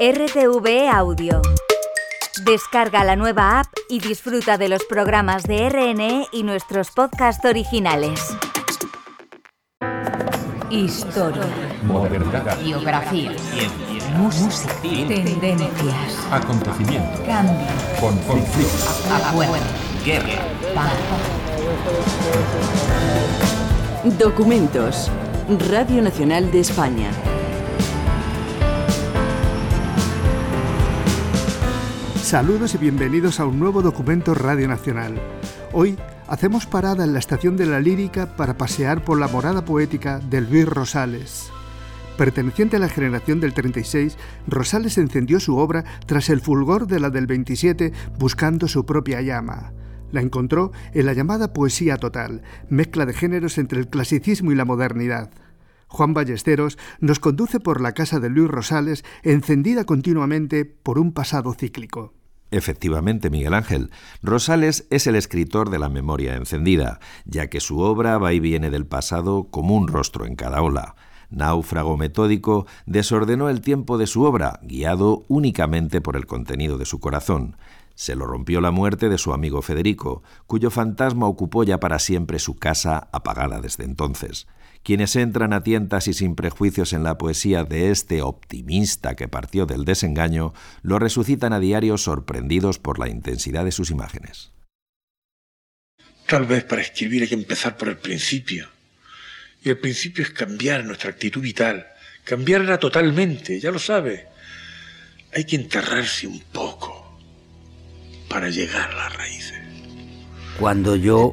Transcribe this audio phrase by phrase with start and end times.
[0.00, 1.40] RTV Audio.
[2.44, 8.36] Descarga la nueva app y disfruta de los programas de RNE y nuestros podcasts originales.
[10.70, 11.42] Historia,
[11.84, 12.58] Modernidad.
[12.62, 14.08] biografía, Ciencia.
[14.18, 17.24] música, tendencias, Acontecimiento.
[17.24, 17.66] cambio,
[17.98, 18.68] Conflicto.
[19.30, 19.54] acuerdo,
[20.04, 20.42] Guerra.
[20.74, 20.92] paz.
[24.18, 25.10] Documentos.
[25.70, 27.10] Radio Nacional de España.
[32.26, 35.14] Saludos y bienvenidos a un nuevo documento Radio Nacional.
[35.72, 40.18] Hoy hacemos parada en la estación de la lírica para pasear por la morada poética
[40.18, 41.52] de Luis Rosales.
[42.18, 44.18] Perteneciente a la generación del 36,
[44.48, 49.72] Rosales encendió su obra tras el fulgor de la del 27 buscando su propia llama.
[50.10, 54.64] La encontró en la llamada poesía total, mezcla de géneros entre el clasicismo y la
[54.64, 55.30] modernidad.
[55.96, 61.54] Juan Ballesteros nos conduce por la casa de Luis Rosales, encendida continuamente por un pasado
[61.54, 62.12] cíclico.
[62.50, 63.90] Efectivamente, Miguel Ángel,
[64.22, 68.70] Rosales es el escritor de la memoria encendida, ya que su obra va y viene
[68.70, 70.96] del pasado como un rostro en cada ola.
[71.30, 77.00] Náufrago metódico, desordenó el tiempo de su obra, guiado únicamente por el contenido de su
[77.00, 77.56] corazón.
[77.94, 82.38] Se lo rompió la muerte de su amigo Federico, cuyo fantasma ocupó ya para siempre
[82.38, 84.46] su casa apagada desde entonces.
[84.86, 89.66] Quienes entran a tientas y sin prejuicios en la poesía de este optimista que partió
[89.66, 94.52] del desengaño, lo resucitan a diario sorprendidos por la intensidad de sus imágenes.
[96.28, 98.68] Tal vez para escribir hay que empezar por el principio.
[99.60, 101.88] Y el principio es cambiar nuestra actitud vital,
[102.22, 104.28] cambiarla totalmente, ya lo sabe.
[105.34, 107.18] Hay que enterrarse un poco
[108.28, 109.65] para llegar a las raíces.
[110.58, 111.32] Cuando yo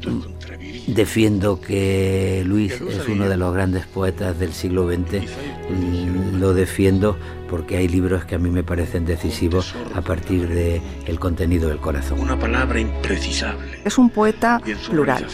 [0.88, 5.24] defiendo que Luis es uno de los grandes poetas del siglo XX,
[5.70, 7.18] mm, lo defiendo
[7.50, 11.78] porque hay libros que a mí me parecen decisivos a partir del el contenido del
[11.78, 12.20] corazón.
[12.20, 13.80] Una palabra imprecisable.
[13.86, 15.28] Es un poeta plural,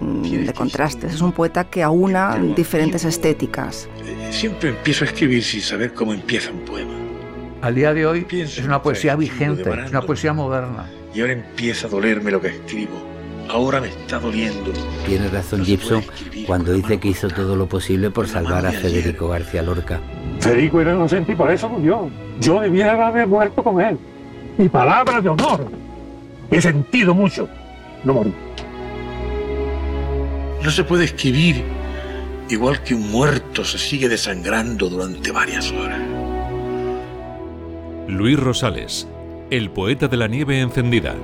[0.00, 1.14] mm, de contrastes.
[1.14, 3.88] Es un poeta que aúna diferentes estéticas.
[4.06, 6.92] Eh, Siempre empiezo a escribir sin saber cómo empieza un poema.
[7.60, 10.88] Al día de hoy es una poesía vigente, es una poesía moderna.
[11.14, 13.13] Y ahora empieza a dolerme lo que escribo.
[13.48, 14.72] Ahora me está doliendo.
[15.06, 16.02] Tiene razón Gibson
[16.46, 18.72] cuando dice que hizo todo lo posible por salvar a.
[18.72, 20.00] Federico García Lorca.
[20.40, 22.10] Federico era inocente y por eso murió.
[22.40, 23.98] Yo debiera haber muerto con él.
[24.58, 25.68] Y palabra de honor.
[26.50, 27.48] He sentido mucho.
[28.02, 28.34] No morí.
[30.62, 31.62] No se puede escribir
[32.48, 36.00] igual que un muerto se sigue desangrando durante varias horas.
[38.08, 39.08] Luis Rosales,
[39.50, 41.14] el poeta de la nieve encendida.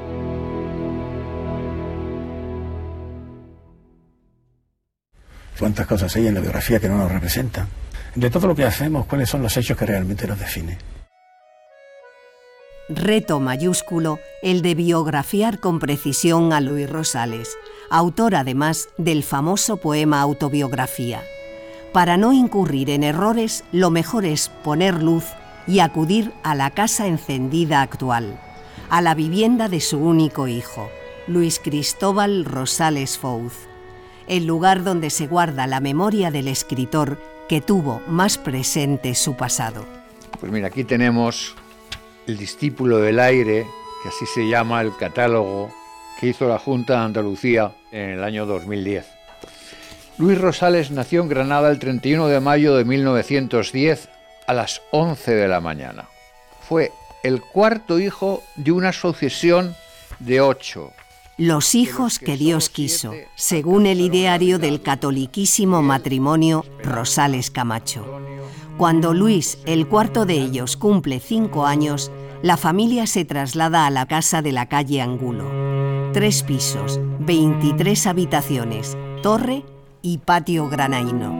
[5.61, 7.69] ¿Cuántas cosas hay en la biografía que no nos representan?
[8.15, 10.79] De todo lo que hacemos, ¿cuáles son los hechos que realmente nos definen?
[12.89, 17.59] Reto mayúsculo el de biografiar con precisión a Luis Rosales,
[17.91, 21.21] autor además del famoso poema Autobiografía.
[21.93, 25.27] Para no incurrir en errores, lo mejor es poner luz
[25.67, 28.41] y acudir a la casa encendida actual,
[28.89, 30.91] a la vivienda de su único hijo,
[31.27, 33.70] Luis Cristóbal Rosales Fouz,
[34.31, 39.85] el lugar donde se guarda la memoria del escritor que tuvo más presente su pasado.
[40.39, 41.57] Pues mira, aquí tenemos
[42.29, 43.67] el discípulo del aire,
[44.05, 45.75] que así se llama el catálogo
[46.21, 49.05] que hizo la Junta de Andalucía en el año 2010.
[50.19, 54.09] Luis Rosales nació en Granada el 31 de mayo de 1910
[54.47, 56.05] a las 11 de la mañana.
[56.69, 56.93] Fue
[57.25, 59.75] el cuarto hijo de una sucesión
[60.21, 60.93] de ocho.
[61.41, 68.05] Los hijos que Dios quiso, según el ideario del catoliquísimo matrimonio Rosales Camacho.
[68.77, 72.13] Cuando Luis, el cuarto de ellos, cumple cinco años,
[72.43, 76.11] la familia se traslada a la casa de la calle Angulo.
[76.13, 79.65] Tres pisos, 23 habitaciones, torre
[80.03, 81.31] y patio granaíno.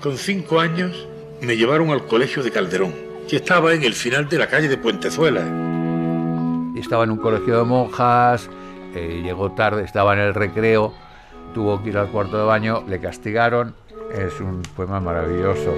[0.00, 1.06] Con cinco años
[1.40, 2.92] me llevaron al colegio de Calderón,
[3.28, 5.63] que estaba en el final de la calle de Puentezuela.
[6.74, 8.48] Estaba en un colegio de monjas,
[8.94, 10.94] eh, llegó tarde, estaba en el recreo,
[11.54, 13.74] tuvo que ir al cuarto de baño, le castigaron.
[14.12, 15.74] Es un poema maravilloso.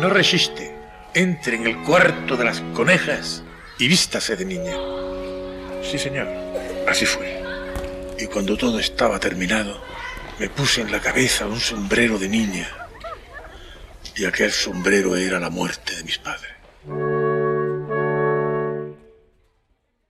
[0.00, 0.74] No resiste.
[1.14, 3.42] Entre en el cuarto de las conejas
[3.78, 4.74] y vístase de niña.
[5.82, 6.26] Sí, señor.
[6.88, 7.42] Así fue.
[8.18, 9.80] Y cuando todo estaba terminado,
[10.38, 12.68] me puse en la cabeza un sombrero de niña.
[14.16, 16.50] Y aquel sombrero era la muerte de mis padres.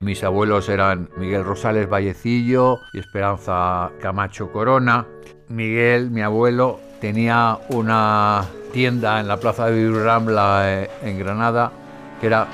[0.03, 5.07] Mis abuelos eran Miguel Rosales Vallecillo y Esperanza Camacho Corona.
[5.47, 11.71] Miguel, mi abuelo, tenía una tienda en la plaza de Rambla eh, en Granada,
[12.19, 12.47] que era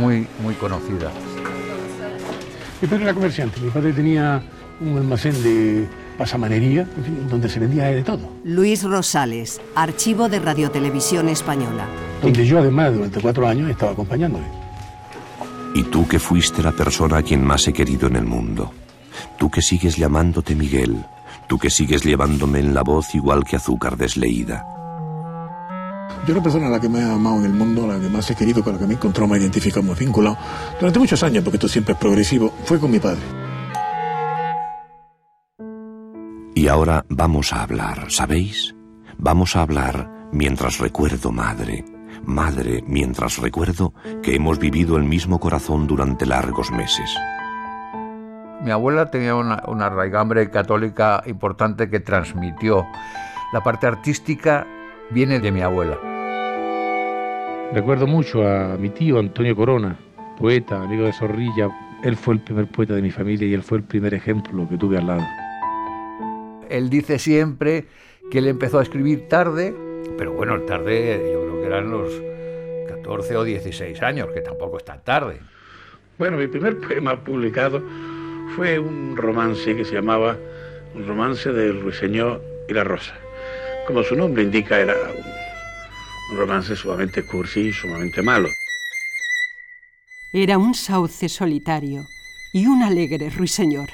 [0.00, 1.10] muy, muy conocida.
[2.80, 4.42] Mi padre era comerciante, mi padre tenía
[4.80, 5.86] un almacén de
[6.16, 8.30] pasamanería, en fin, donde se vendía de todo.
[8.44, 11.84] Luis Rosales, Archivo de Radiotelevisión Española.
[12.22, 14.63] Donde yo además durante cuatro años estaba acompañándole.
[15.74, 18.72] Y tú que fuiste la persona a quien más he querido en el mundo.
[19.38, 21.04] Tú que sigues llamándote Miguel.
[21.48, 24.64] Tú que sigues llevándome en la voz igual que azúcar desleída.
[26.26, 28.08] Yo la persona a la que me ha amado en el mundo, a la que
[28.08, 30.38] más he querido, con la que me he encontrado, me he identificado, me he vinculado,
[30.78, 33.20] durante muchos años, porque esto siempre es progresivo, fue con mi padre.
[36.54, 38.74] Y ahora vamos a hablar, ¿sabéis?
[39.18, 41.84] Vamos a hablar mientras recuerdo, madre,
[42.26, 47.10] madre, mientras recuerdo que hemos vivido el mismo corazón durante largos meses.
[48.62, 52.86] Mi abuela tenía una, una raigambre católica importante que transmitió.
[53.52, 54.66] La parte artística
[55.10, 55.98] viene de mi abuela.
[57.72, 59.98] Recuerdo mucho a mi tío Antonio Corona,
[60.38, 61.68] poeta, amigo de Zorrilla.
[62.02, 64.76] Él fue el primer poeta de mi familia y él fue el primer ejemplo que
[64.76, 65.24] tuve al lado.
[66.68, 67.86] Él dice siempre
[68.30, 69.74] que él empezó a escribir tarde,
[70.16, 72.10] pero bueno, tarde yo eran los
[72.88, 75.40] 14 o 16 años, que tampoco es tan tarde.
[76.18, 77.82] Bueno, mi primer poema publicado
[78.56, 80.36] fue un romance que se llamaba
[80.94, 83.14] Un romance del ruiseñor y la rosa.
[83.86, 88.48] Como su nombre indica, era un, un romance sumamente cursi y sumamente malo.
[90.32, 92.06] Era un sauce solitario
[92.52, 93.88] y un alegre ruiseñor.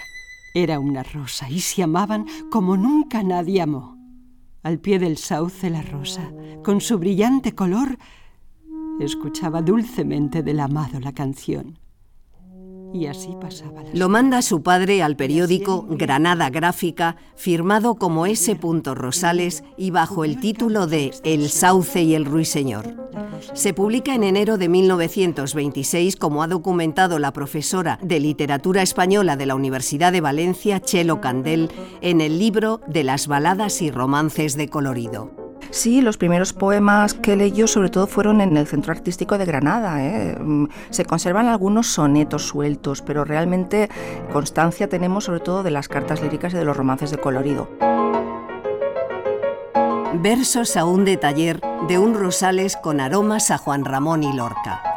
[0.54, 3.99] Era una rosa y se amaban como nunca nadie amó.
[4.62, 6.30] Al pie del sauce la rosa,
[6.62, 7.98] con su brillante color,
[9.00, 11.78] escuchaba dulcemente del amado la canción.
[12.92, 13.90] Y así pasaba la...
[13.92, 18.58] Lo manda su padre al periódico Granada Gráfica, firmado como S.
[18.60, 22.94] Rosales y bajo el título de El sauce y el ruiseñor.
[23.54, 29.46] Se publica en enero de 1926, como ha documentado la profesora de literatura española de
[29.46, 31.70] la Universidad de Valencia, Chelo Candel,
[32.00, 35.39] en el libro de las baladas y romances de colorido.
[35.70, 40.04] Sí, los primeros poemas que leyó sobre todo fueron en el Centro Artístico de Granada.
[40.04, 40.36] ¿eh?
[40.90, 43.88] Se conservan algunos sonetos sueltos, pero realmente
[44.32, 47.68] constancia tenemos sobre todo de las cartas líricas y de los romances de colorido.
[50.14, 54.89] Versos aún de taller de un Rosales con aromas a Juan Ramón y Lorca.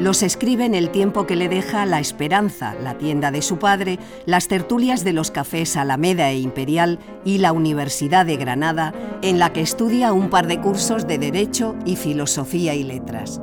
[0.00, 3.98] Los escribe en el tiempo que le deja La Esperanza, la tienda de su padre,
[4.26, 8.92] las tertulias de los cafés Alameda e Imperial y la Universidad de Granada,
[9.22, 13.40] en la que estudia un par de cursos de Derecho y Filosofía y Letras.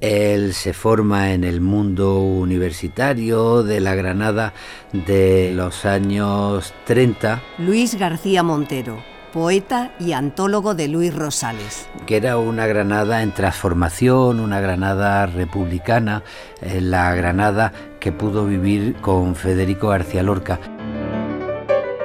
[0.00, 4.52] Él se forma en el mundo universitario de la Granada
[4.92, 7.42] de los años 30.
[7.58, 9.02] Luis García Montero,
[9.36, 11.86] poeta y antólogo de Luis Rosales.
[12.06, 16.22] Que era una Granada en transformación, una Granada republicana,
[16.62, 20.58] eh, la Granada que pudo vivir con Federico García Lorca.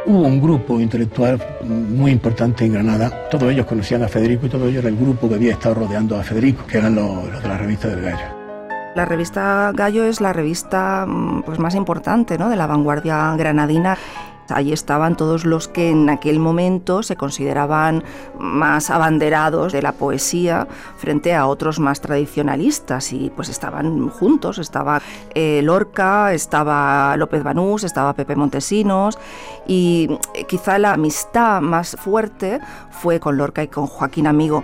[0.05, 3.29] Hubo un grupo intelectual muy importante en Granada.
[3.29, 6.19] Todos ellos conocían a Federico y todo ello era el grupo que había estado rodeando
[6.19, 8.41] a Federico, que eran los, los de la revista del Gallo.
[8.93, 11.07] La revista Gallo es la revista
[11.45, 12.49] pues, más importante ¿no?
[12.49, 13.97] de la vanguardia granadina.
[14.51, 18.03] Allí estaban todos los que en aquel momento se consideraban
[18.39, 20.67] más abanderados de la poesía
[20.97, 25.01] frente a otros más tradicionalistas y pues estaban juntos, estaba
[25.33, 29.17] eh, Lorca, estaba López Banús, estaba Pepe Montesinos
[29.67, 32.59] y eh, quizá la amistad más fuerte
[32.89, 34.63] fue con Lorca y con Joaquín Amigo.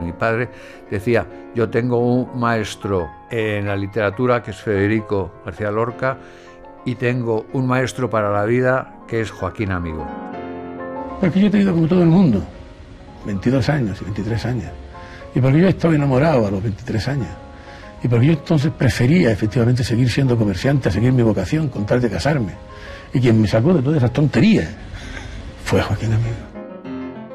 [0.00, 0.50] Mi padre
[0.90, 6.18] decía, yo tengo un maestro en la literatura que es Federico García Lorca
[6.84, 10.06] y tengo un maestro para la vida que es Joaquín Amigo.
[11.20, 12.42] Porque yo he tenido como todo el mundo,
[13.26, 14.70] 22 años y 23 años.
[15.34, 17.28] Y porque yo estaba enamorado a los 23 años.
[18.02, 22.10] Y porque yo entonces prefería efectivamente seguir siendo comerciante, seguir mi vocación, con tal de
[22.10, 22.52] casarme.
[23.12, 24.68] Y quien me sacó de todas esas tonterías
[25.64, 26.53] fue Joaquín Amigo.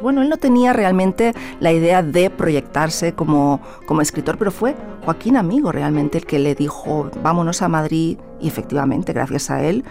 [0.02, 5.36] Bueno, él no tenía realmente la idea de proyectarse como, como escritor, pero fue Joaquín
[5.36, 9.84] Amigo realmente el que le dijo, vámonos a Madrid, y efectivamente, gracias a él,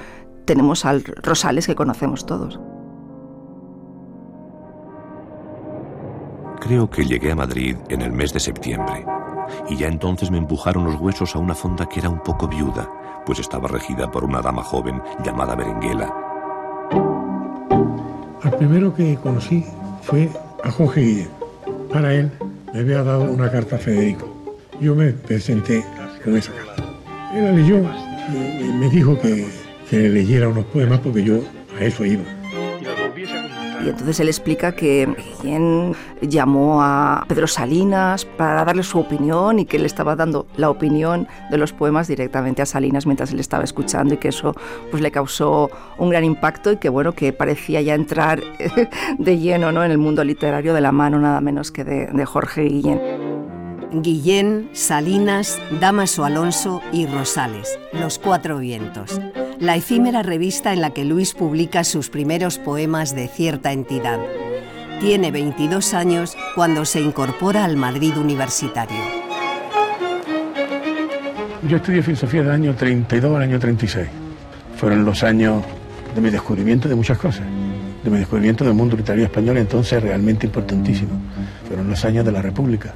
[0.44, 2.58] tenemos al Rosales que conocemos todos.
[6.60, 9.04] Creo que llegué a Madrid en el mes de septiembre,
[9.68, 12.90] y ya entonces me empujaron los huesos a una fonda que era un poco viuda,
[13.26, 16.14] pues estaba regida por una dama joven llamada Berenguela.
[18.42, 19.64] Al primero que conocí
[20.08, 20.30] fue
[20.64, 21.28] a Jorge Guillén.
[21.92, 22.30] Para él
[22.72, 24.56] me había dado una carta a Federico.
[24.80, 25.84] Yo me presenté
[26.24, 26.84] con esa carta.
[27.34, 27.82] Él la leyó
[28.32, 29.46] y me dijo que,
[29.90, 31.40] que le leyera unos poemas porque yo
[31.78, 32.22] a eso iba.
[33.84, 35.08] Y entonces él explica que
[35.40, 40.68] quien llamó a Pedro Salinas para darle su opinión y que él estaba dando la
[40.68, 44.54] opinión de los poemas directamente a Salinas mientras él estaba escuchando y que eso
[44.90, 48.42] pues le causó un gran impacto y que bueno que parecía ya entrar
[49.18, 49.84] de lleno ¿no?
[49.84, 53.00] en el mundo literario de la mano nada menos que de, de Jorge Guillén.
[53.90, 59.18] Guillén, Salinas, Damaso Alonso y Rosales, Los Cuatro Vientos,
[59.60, 64.18] la efímera revista en la que Luis publica sus primeros poemas de cierta entidad.
[65.00, 68.96] Tiene 22 años cuando se incorpora al Madrid universitario.
[71.68, 74.08] Yo estudié filosofía del año 32 al año 36.
[74.76, 75.62] Fueron los años
[76.14, 77.44] de mi descubrimiento de muchas cosas,
[78.04, 81.20] de mi descubrimiento del mundo literario español, entonces realmente importantísimo.
[81.66, 82.94] Fueron los años de la República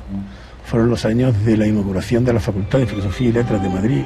[0.73, 4.04] fueron los años de la inauguración de la Facultad de Filosofía y Letras de Madrid.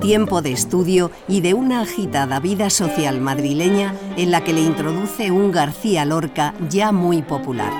[0.00, 5.30] Tiempo de estudio y de una agitada vida social madrileña en la que le introduce
[5.30, 7.70] un García Lorca ya muy popular.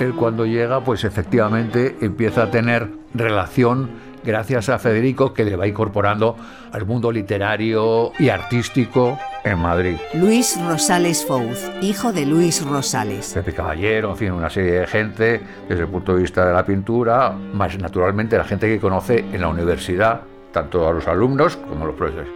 [0.00, 3.90] Él cuando llega, pues efectivamente empieza a tener relación
[4.24, 6.36] gracias a Federico que le va incorporando
[6.72, 9.96] al mundo literario y artístico en Madrid.
[10.14, 13.32] Luis Rosales Fouz, hijo de Luis Rosales.
[13.34, 16.64] Pepe Caballero, en fin, una serie de gente desde el punto de vista de la
[16.64, 20.22] pintura, más naturalmente la gente que conoce en la universidad,
[20.56, 22.28] tanto a los alumnos como a los profesores.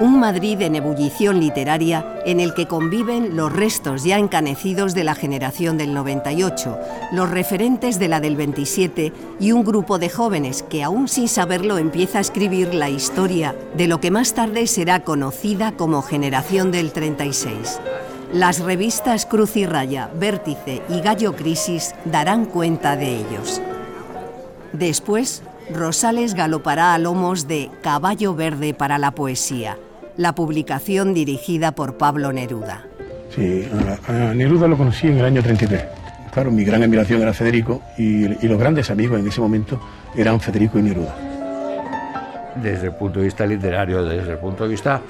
[0.00, 5.14] Un Madrid en ebullición literaria en el que conviven los restos ya encanecidos de la
[5.14, 6.78] generación del 98,
[7.12, 11.76] los referentes de la del 27 y un grupo de jóvenes que aún sin saberlo
[11.76, 16.92] empieza a escribir la historia de lo que más tarde será conocida como generación del
[16.92, 17.80] 36.
[18.32, 23.60] Las revistas Cruz y Raya, Vértice y Gallo Crisis darán cuenta de ellos.
[24.78, 25.42] Después,
[25.72, 29.78] Rosales galopará a lomos de Caballo Verde para la Poesía,
[30.18, 32.84] la publicación dirigida por Pablo Neruda.
[33.34, 33.66] Sí,
[34.06, 35.82] a, Neruda lo conocí en el año 33.
[36.30, 39.80] Claro, mi gran admiración era Federico y, y los grandes amigos en ese momento
[40.14, 41.16] eran Federico y Neruda.
[42.56, 45.00] Desde el punto de vista literario, desde el punto de vista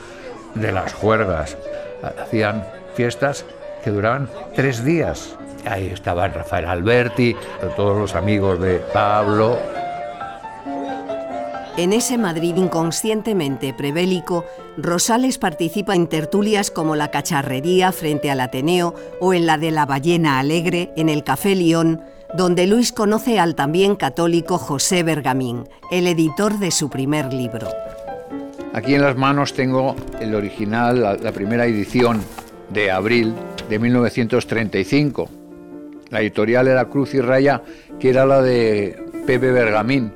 [0.54, 1.56] de las juergas,
[2.22, 3.44] hacían fiestas
[3.82, 5.36] que duraban tres días.
[5.66, 7.36] Ahí estaban Rafael Alberti,
[7.76, 9.58] todos los amigos de Pablo,
[11.76, 14.46] en ese Madrid inconscientemente prebélico,
[14.78, 19.84] Rosales participa en tertulias como la Cacharrería frente al Ateneo o en la de la
[19.84, 22.00] Ballena Alegre en el Café León,
[22.34, 27.68] donde Luis conoce al también católico José Bergamín, el editor de su primer libro.
[28.72, 32.22] Aquí en las manos tengo el original, la, la primera edición
[32.70, 33.34] de abril
[33.68, 35.45] de 1935.
[36.10, 37.62] La editorial era Cruz y Raya,
[37.98, 38.96] que era la de
[39.26, 40.12] Pepe Bergamín.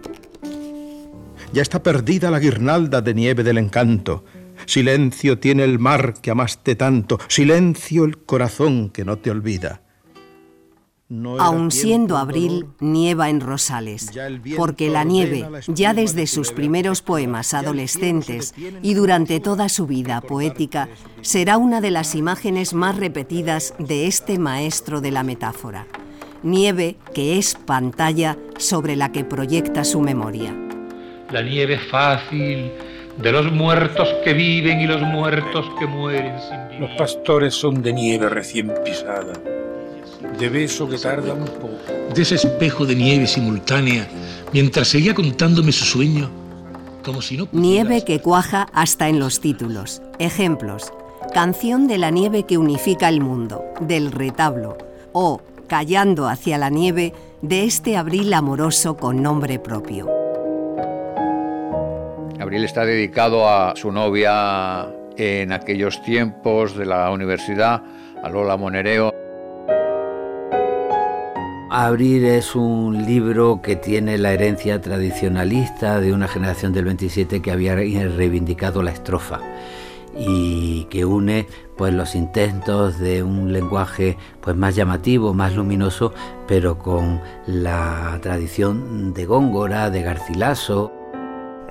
[1.52, 4.24] Ya está perdida la guirnalda de nieve del encanto.
[4.66, 7.18] Silencio tiene el mar que amaste tanto.
[7.26, 9.82] Silencio el corazón que no te olvida.
[11.10, 14.12] No Aun siendo abril, nieva en Rosales,
[14.56, 20.88] porque la nieve, ya desde sus primeros poemas adolescentes y durante toda su vida poética,
[21.20, 25.88] será una de las imágenes más repetidas de este maestro de la metáfora.
[26.44, 30.54] Nieve que es pantalla sobre la que proyecta su memoria.
[31.32, 32.70] La nieve fácil
[33.20, 36.88] de los muertos que viven y los muertos que mueren sin vivir.
[36.88, 39.32] Los pastores son de nieve recién pisada,
[40.38, 41.70] de beso que tarda un poco.
[42.14, 44.08] De ese espejo de nieve simultánea,
[44.52, 46.30] mientras seguía contándome su sueño,
[47.04, 47.48] como si no...
[47.52, 50.02] Nieve que cuaja hasta en los títulos.
[50.18, 50.92] Ejemplos.
[51.32, 54.76] Canción de la nieve que unifica el mundo, del retablo.
[55.12, 60.08] O Callando hacia la nieve, de este abril amoroso con nombre propio.
[62.36, 67.84] Gabriel está dedicado a su novia en aquellos tiempos de la universidad,
[68.20, 69.14] a Lola Monereo.
[71.72, 77.52] Abrir es un libro que tiene la herencia tradicionalista de una generación del 27 que
[77.52, 79.38] había reivindicado la estrofa
[80.18, 81.46] y que une
[81.76, 86.12] pues los intentos de un lenguaje pues más llamativo, más luminoso,
[86.48, 90.90] pero con la tradición de Góngora, de Garcilaso.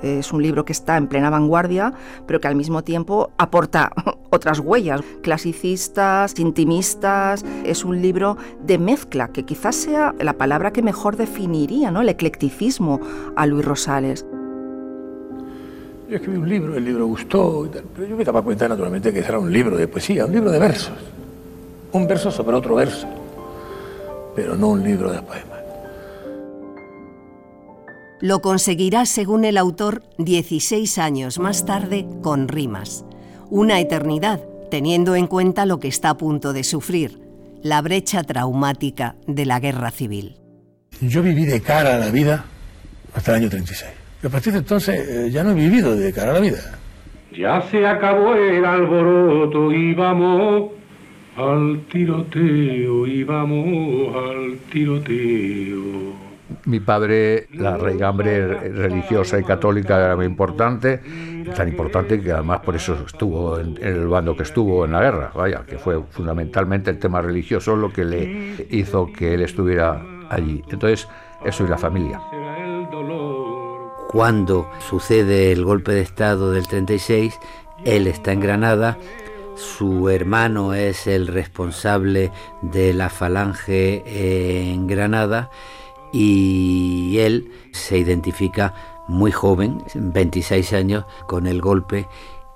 [0.02, 1.92] Es un libro que está en plena vanguardia,
[2.26, 3.92] pero que al mismo tiempo aporta
[4.30, 7.44] otras huellas clasicistas, intimistas.
[7.64, 12.00] Es un libro de mezcla, que quizás sea la palabra que mejor definiría ¿no?
[12.00, 13.00] el eclecticismo
[13.36, 14.24] a Luis Rosales.
[16.08, 19.38] Yo escribí un libro, el libro gustó, pero yo me daba cuenta naturalmente que era
[19.38, 20.98] un libro de poesía, un libro de versos.
[21.92, 23.06] Un verso sobre otro verso,
[24.34, 25.60] pero no un libro de poemas.
[28.20, 33.04] Lo conseguirá, según el autor, 16 años más tarde con rimas.
[33.50, 34.40] Una eternidad,
[34.70, 37.18] teniendo en cuenta lo que está a punto de sufrir,
[37.64, 40.36] la brecha traumática de la guerra civil.
[41.00, 42.44] Yo viví de cara a la vida
[43.12, 43.90] hasta el año 36.
[44.22, 46.58] Y a partir de entonces eh, ya no he vivido de cara a la vida.
[47.36, 50.70] Ya se acabó el alboroto y vamos
[51.36, 56.30] al tiroteo y vamos al tiroteo.
[56.66, 61.00] Mi padre, la raigambre religiosa y católica era muy importante,
[61.54, 65.32] tan importante que además por eso estuvo en, el bando que estuvo en la guerra,
[65.34, 70.62] vaya, que fue fundamentalmente el tema religioso lo que le hizo que él estuviera allí.
[70.70, 71.08] Entonces,
[71.44, 72.20] eso y la familia.
[74.08, 77.38] Cuando sucede el golpe de Estado del 36,
[77.84, 78.98] él está en Granada,
[79.54, 84.02] su hermano es el responsable de la falange
[84.72, 85.50] en Granada
[86.12, 88.74] y él se identifica
[89.10, 92.08] muy joven, 26 años, con el golpe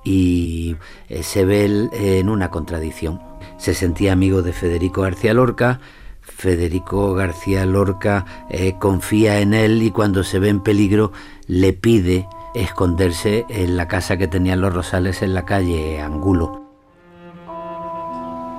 [0.02, 0.76] y
[1.08, 3.20] eh, se ve en una contradicción.
[3.56, 5.80] Se sentía amigo de Federico García Lorca,
[6.20, 11.12] Federico García Lorca eh, confía en él y cuando se ve en peligro
[11.46, 16.62] le pide esconderse en la casa que tenían los Rosales en la calle Angulo.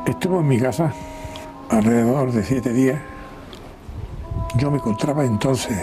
[0.05, 0.93] Estuvo en mi casa
[1.69, 3.01] alrededor de siete días
[4.57, 5.77] yo me encontraba entonces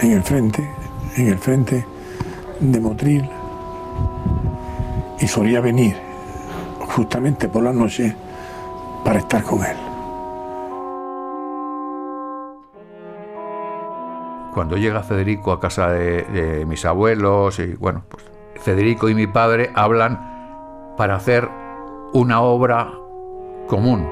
[0.00, 0.68] en el frente,
[1.18, 1.84] en el frente
[2.60, 3.28] de Motril,
[5.20, 5.96] y solía venir
[6.80, 8.14] justamente por la noche
[9.04, 9.76] para estar con él.
[14.54, 18.24] Cuando llega Federico a casa de, mis abuelos, y bueno, pues
[18.60, 21.48] Federico y mi padre hablan para hacer
[22.12, 22.90] una obra
[23.68, 24.08] común,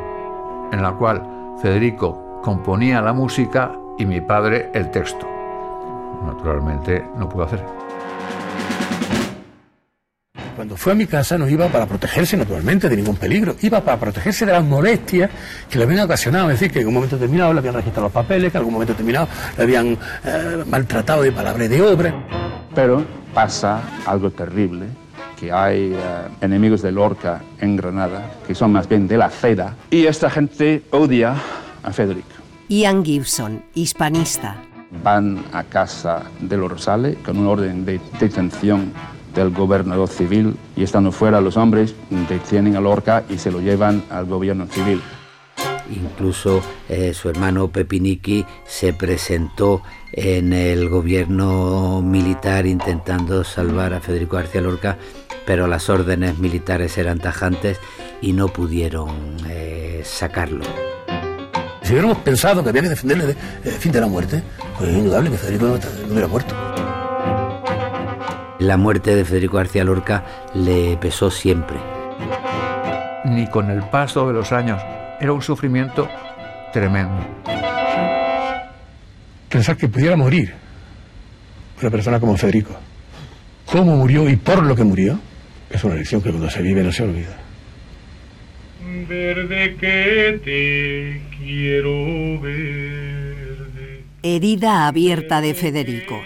[0.73, 5.36] en la cual Federico componía la música y mi padre el texto.
[6.25, 7.65] Naturalmente no pudo hacer.
[10.57, 14.01] Cuando fue a mi casa no iba para protegerse naturalmente de ningún peligro, iba para
[14.01, 15.31] protegerse de las molestias
[15.69, 18.13] que le habían ocasionado, es decir, que en un momento determinado le habían registrado los
[18.13, 22.15] papeles, que en algún momento determinado le habían eh, maltratado de palabras de obra.
[22.75, 24.87] Pero pasa algo terrible,
[25.39, 25.99] que hay eh,
[26.41, 30.85] enemigos de Lorca en Granada, que son más bien de la seda, y esta gente
[30.91, 31.35] odia
[31.83, 32.29] a Federico.
[32.71, 34.57] Ian Gibson, hispanista.
[35.03, 38.93] Van a casa de los Rosales con un orden de detención
[39.35, 41.95] del gobernador civil y estando fuera los hombres
[42.29, 45.01] detienen a Lorca y se lo llevan al gobierno civil.
[45.91, 49.83] Incluso eh, su hermano Pepiniki se presentó
[50.13, 54.99] en el gobierno militar intentando salvar a Federico García Lorca,
[55.45, 57.79] pero las órdenes militares eran tajantes
[58.21, 60.65] y no pudieron eh, sacarlo.
[61.87, 64.43] Si hubiéramos pensado que había que defenderle de, fin de la muerte,
[64.77, 66.53] pues es indudable que Federico no, no hubiera muerto.
[68.59, 71.77] La muerte de Federico García Lorca le pesó siempre.
[73.27, 74.83] Ni con el paso de los años.
[75.21, 76.09] Era un sufrimiento
[76.73, 77.25] tremendo.
[79.49, 80.55] Pensar que pudiera morir
[81.81, 82.75] una persona como Federico.
[83.65, 85.21] Cómo murió y por lo que murió,
[85.71, 87.37] es una lección que cuando se vive no se olvida.
[89.09, 92.43] Verde que te quiero.
[94.23, 96.21] Herida abierta de Federico.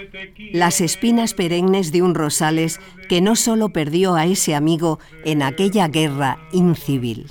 [0.52, 5.88] Las espinas perennes de un Rosales que no solo perdió a ese amigo en aquella
[5.88, 7.26] guerra incivil.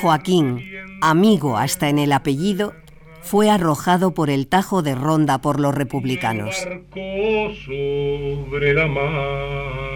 [0.00, 0.60] Joaquín,
[1.00, 2.74] amigo hasta en el apellido,
[3.22, 6.56] fue arrojado por el Tajo de Ronda por los republicanos.
[7.64, 9.93] Sobre la mar.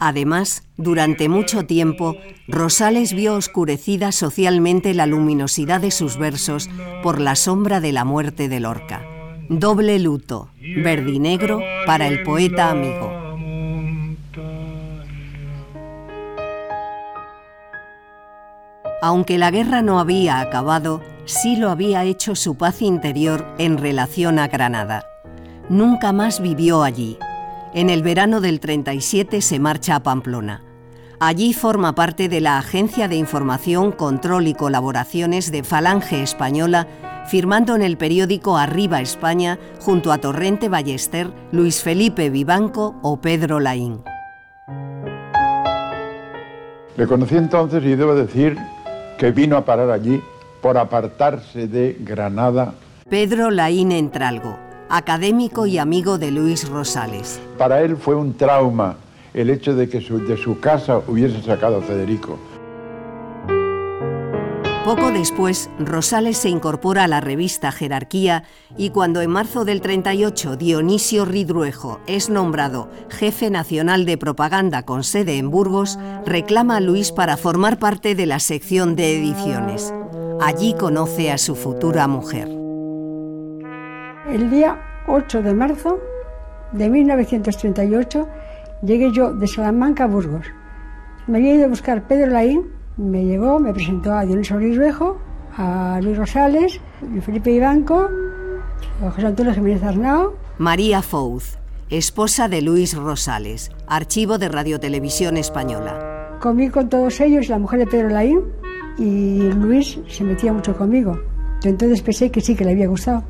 [0.00, 6.70] Además, durante mucho tiempo, Rosales vio oscurecida socialmente la luminosidad de sus versos
[7.02, 9.04] por la sombra de la muerte de Lorca.
[9.48, 13.10] Doble luto, verdinegro para el poeta amigo.
[19.00, 24.38] Aunque la guerra no había acabado, sí lo había hecho su paz interior en relación
[24.38, 25.06] a Granada.
[25.68, 27.16] Nunca más vivió allí.
[27.74, 30.62] En el verano del 37 se marcha a Pamplona.
[31.20, 36.86] Allí forma parte de la Agencia de Información, Control y Colaboraciones de Falange Española,
[37.26, 43.60] firmando en el periódico Arriba España junto a Torrente Ballester, Luis Felipe Vivanco o Pedro
[43.60, 44.00] Laín.
[46.96, 48.56] Le conocí entonces y debo decir
[49.18, 50.22] que vino a parar allí
[50.62, 52.74] por apartarse de Granada.
[53.10, 57.40] Pedro Laín Entralgo, académico y amigo de Luis Rosales.
[57.56, 58.96] Para él fue un trauma
[59.34, 62.38] el hecho de que su, de su casa hubiese sacado a Federico.
[64.88, 68.44] Poco después, Rosales se incorpora a la revista Jerarquía
[68.78, 75.04] y cuando en marzo del 38 Dionisio Ridruejo es nombrado jefe nacional de propaganda con
[75.04, 79.92] sede en Burgos, reclama a Luis para formar parte de la sección de ediciones.
[80.40, 82.57] Allí conoce a su futura mujer.
[84.30, 85.98] El día 8 de marzo
[86.72, 88.28] de 1938
[88.82, 90.46] llegué yo de Salamanca a Burgos.
[91.26, 95.18] Me había ido a buscar Pedro Laín me llegó, me presentó a Dionisio Rizruejo,
[95.56, 96.80] a Luis Rosales,
[97.22, 98.08] Felipe Ibanco,
[99.04, 100.34] a José Antonio Jiménez Arnao.
[100.58, 101.58] María Fouz,
[101.90, 106.38] esposa de Luis Rosales, archivo de Radiotelevisión Española.
[106.40, 108.42] Comí con todos ellos, la mujer de Pedro Laín,
[108.98, 111.20] y Luis se metía mucho conmigo.
[111.62, 113.22] Yo entonces pensé que sí, que le había gustado.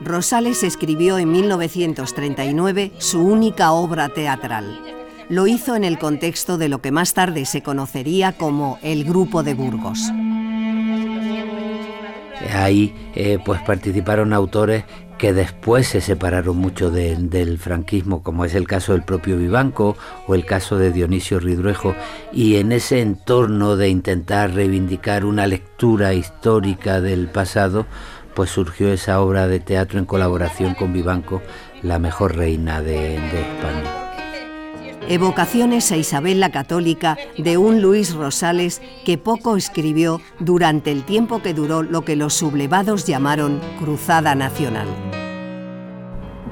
[0.00, 4.80] Rosales escribió en 1939 su única obra teatral,
[5.28, 9.42] lo hizo en el contexto de lo que más tarde se conocería como el Grupo
[9.42, 10.00] de Burgos.
[12.54, 14.84] Ahí eh, pues participaron autores
[15.18, 20.34] que después se separaron mucho del franquismo, como es el caso del propio Vivanco o
[20.34, 21.94] el caso de Dionisio Ridruejo,
[22.32, 27.86] y en ese entorno de intentar reivindicar una lectura histórica del pasado,
[28.36, 31.40] pues surgió esa obra de teatro en colaboración con Vivanco,
[31.82, 34.06] La mejor reina de España.
[35.08, 41.40] Evocaciones a Isabel la Católica de un Luis Rosales que poco escribió durante el tiempo
[41.40, 44.88] que duró lo que los sublevados llamaron Cruzada Nacional.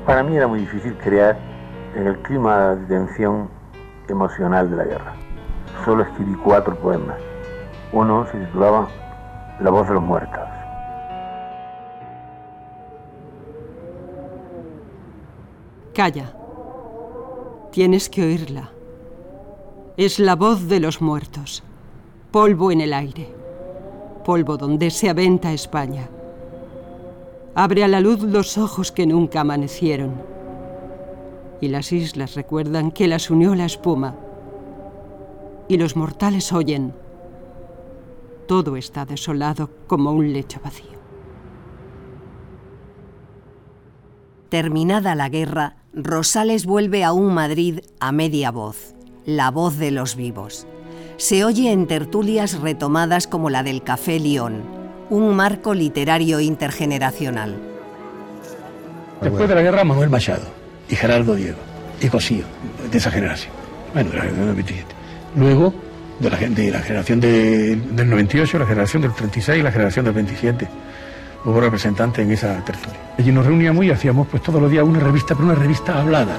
[0.07, 1.38] Para mí era muy difícil crear
[1.94, 3.51] en el clima de tensión
[4.09, 5.12] emocional de la guerra.
[5.85, 7.16] Solo escribí cuatro poemas.
[7.92, 8.88] Uno se titulaba
[9.61, 10.53] La voz de los muertos.
[15.94, 16.35] Calla.
[17.70, 18.72] Tienes que oírla.
[19.96, 21.62] Es la voz de los muertos.
[22.33, 23.33] Polvo en el aire.
[24.24, 26.11] Polvo donde se aventa España.
[27.54, 30.20] Abre a la luz los ojos que nunca amanecieron.
[31.61, 34.16] Y las islas recuerdan que las unió la espuma.
[35.68, 36.92] Y los mortales oyen.
[38.48, 40.98] Todo está desolado como un lecho vacío.
[44.48, 50.16] Terminada la guerra, Rosales vuelve a un Madrid a media voz, la voz de los
[50.16, 50.66] vivos.
[51.18, 54.64] Se oye en tertulias retomadas como la del Café León,
[55.09, 57.54] un marco literario intergeneracional.
[59.20, 60.46] Después de la guerra, Manuel Machado
[60.88, 61.59] y Gerardo Diego
[62.00, 62.44] y Cosío,
[62.90, 63.52] de esa generación.
[63.92, 64.94] Bueno, de la generación del 27.
[65.37, 65.74] Luego,
[66.18, 70.14] de la, de la generación del 98, la generación del 36 y la generación del
[70.14, 70.68] 27
[71.44, 72.98] hubo representantes en esa tertulia.
[73.18, 76.37] Allí nos reuníamos y hacíamos pues todos los días una revista, pero una revista hablada.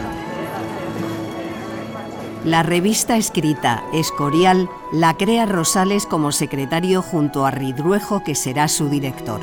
[2.43, 8.87] La revista escrita Escorial la crea Rosales como secretario junto a Ridruejo, que será su
[8.87, 9.41] director.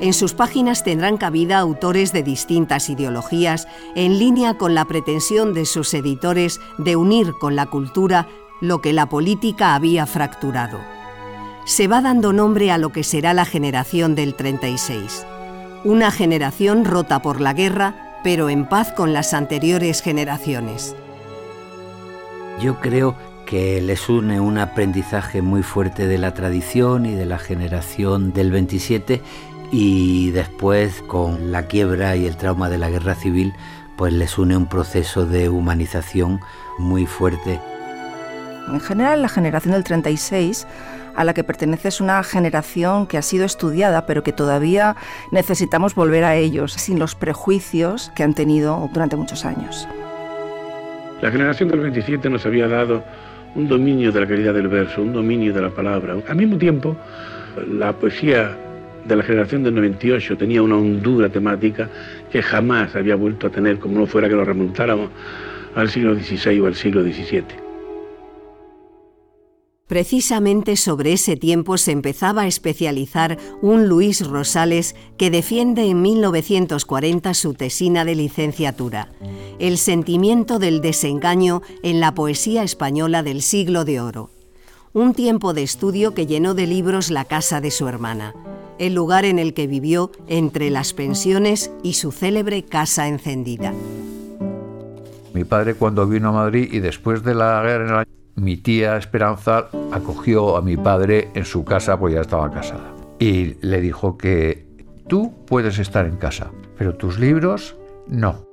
[0.00, 5.66] En sus páginas tendrán cabida autores de distintas ideologías, en línea con la pretensión de
[5.66, 8.26] sus editores de unir con la cultura
[8.60, 10.78] lo que la política había fracturado
[11.70, 15.24] se va dando nombre a lo que será la generación del 36.
[15.84, 20.96] Una generación rota por la guerra, pero en paz con las anteriores generaciones.
[22.60, 23.14] Yo creo
[23.46, 28.50] que les une un aprendizaje muy fuerte de la tradición y de la generación del
[28.50, 29.22] 27
[29.70, 33.54] y después con la quiebra y el trauma de la guerra civil,
[33.96, 36.40] pues les une un proceso de humanización
[36.78, 37.60] muy fuerte.
[38.72, 40.66] En general, la generación del 36
[41.20, 44.96] a la que pertenece es una generación que ha sido estudiada, pero que todavía
[45.30, 49.86] necesitamos volver a ellos, sin los prejuicios que han tenido durante muchos años.
[51.20, 53.04] La generación del 27 nos había dado
[53.54, 56.16] un dominio de la calidad del verso, un dominio de la palabra.
[56.26, 56.96] Al mismo tiempo,
[57.68, 58.56] la poesía
[59.04, 61.90] de la generación del 98 tenía una hondura temática
[62.32, 65.10] que jamás había vuelto a tener, como no fuera que lo remontáramos
[65.74, 67.69] al siglo XVI o al siglo XVII.
[69.90, 77.34] Precisamente sobre ese tiempo se empezaba a especializar un Luis Rosales que defiende en 1940
[77.34, 79.10] su tesina de licenciatura,
[79.58, 84.30] El sentimiento del desengaño en la poesía española del siglo de oro.
[84.92, 88.32] Un tiempo de estudio que llenó de libros la casa de su hermana,
[88.78, 93.74] el lugar en el que vivió entre las pensiones y su célebre casa encendida.
[95.34, 98.56] Mi padre cuando vino a Madrid y después de la guerra en el año mi
[98.56, 102.94] tía Esperanza acogió a mi padre en su casa, pues ya estaba casada.
[103.18, 104.66] Y le dijo que
[105.08, 108.46] tú puedes estar en casa, pero tus libros no.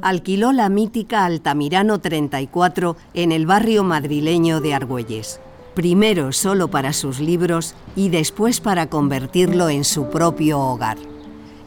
[0.00, 5.40] Alquiló la mítica Altamirano 34 en el barrio madrileño de Argüelles.
[5.74, 10.98] primero solo para sus libros y después para convertirlo en su propio hogar.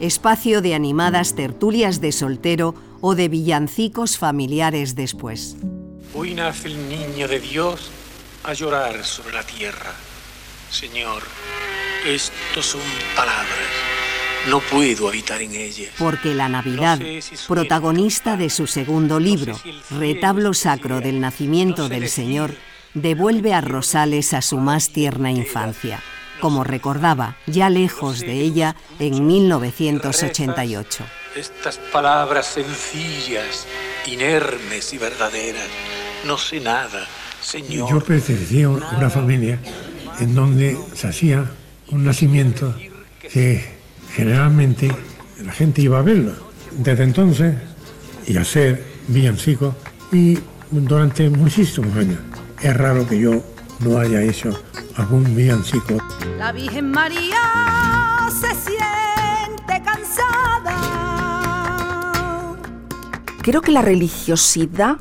[0.01, 5.55] Espacio de animadas tertulias de soltero o de villancicos familiares después.
[6.13, 7.89] Hoy nace el niño de Dios
[8.43, 9.93] a llorar sobre la tierra.
[10.69, 11.23] Señor,
[12.05, 12.81] estos son
[13.15, 13.47] palabras.
[14.49, 15.91] No puedo habitar en ellas.
[15.97, 16.99] Porque la Navidad,
[17.47, 19.57] protagonista de su segundo libro,
[19.89, 22.55] Retablo Sacro del Nacimiento del Señor,
[22.93, 26.03] devuelve a Rosales a su más tierna infancia,
[26.41, 31.05] como recordaba, ya lejos de ella, en 1988.
[31.35, 33.65] Estas palabras sencillas,
[34.05, 35.67] inermes y verdaderas.
[36.25, 37.07] No sé nada,
[37.41, 37.89] Señor.
[37.89, 39.59] Yo pertenecía a una familia
[40.19, 41.45] en donde se hacía
[41.89, 42.75] un nacimiento
[43.31, 43.63] que
[44.13, 44.91] generalmente
[45.45, 46.33] la gente iba a verlo.
[46.71, 47.55] Desde entonces,
[48.27, 49.75] y a ser villancico,
[50.11, 50.37] y
[50.71, 52.19] durante muchísimos años.
[52.61, 53.43] Es raro que yo
[53.83, 54.51] no haya hecho
[54.97, 55.97] algún villancico.
[56.37, 57.37] La Virgen María
[58.29, 60.77] se siente cansada.
[63.41, 64.97] Creo que la religiosidad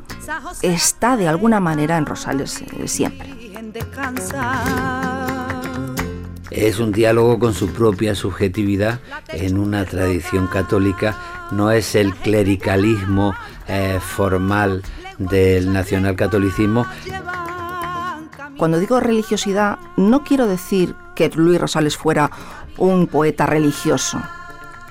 [0.61, 3.29] está de alguna manera en Rosales eh, siempre.
[6.49, 11.17] Es un diálogo con su propia subjetividad en una tradición católica,
[11.51, 13.33] no es el clericalismo
[13.67, 14.83] eh, formal
[15.17, 16.85] del nacionalcatolicismo.
[18.61, 22.29] Cuando digo religiosidad, no quiero decir que Luis Rosales fuera
[22.77, 24.21] un poeta religioso.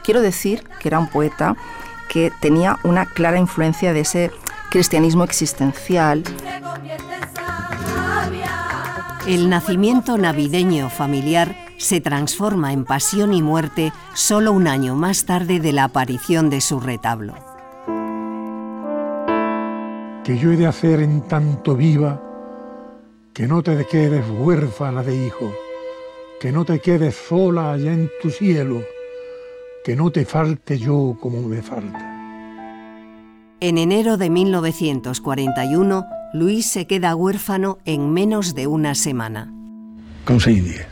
[0.02, 1.54] Quiero decir que era un poeta
[2.08, 4.32] que tenía una clara influencia de ese
[4.72, 6.24] cristianismo existencial.
[9.28, 15.60] El nacimiento navideño familiar se transforma en pasión y muerte solo un año más tarde
[15.60, 17.34] de la aparición de su retablo.
[20.24, 22.20] Que yo he de hacer en tanto viva
[23.40, 25.50] que no te quedes huérfana de hijo,
[26.38, 28.82] que no te quedes sola allá en tu cielo,
[29.82, 32.06] que no te falte yo como me falta.
[33.60, 39.50] En enero de 1941, Luis se queda huérfano en menos de una semana.
[40.26, 40.86] Con seis días.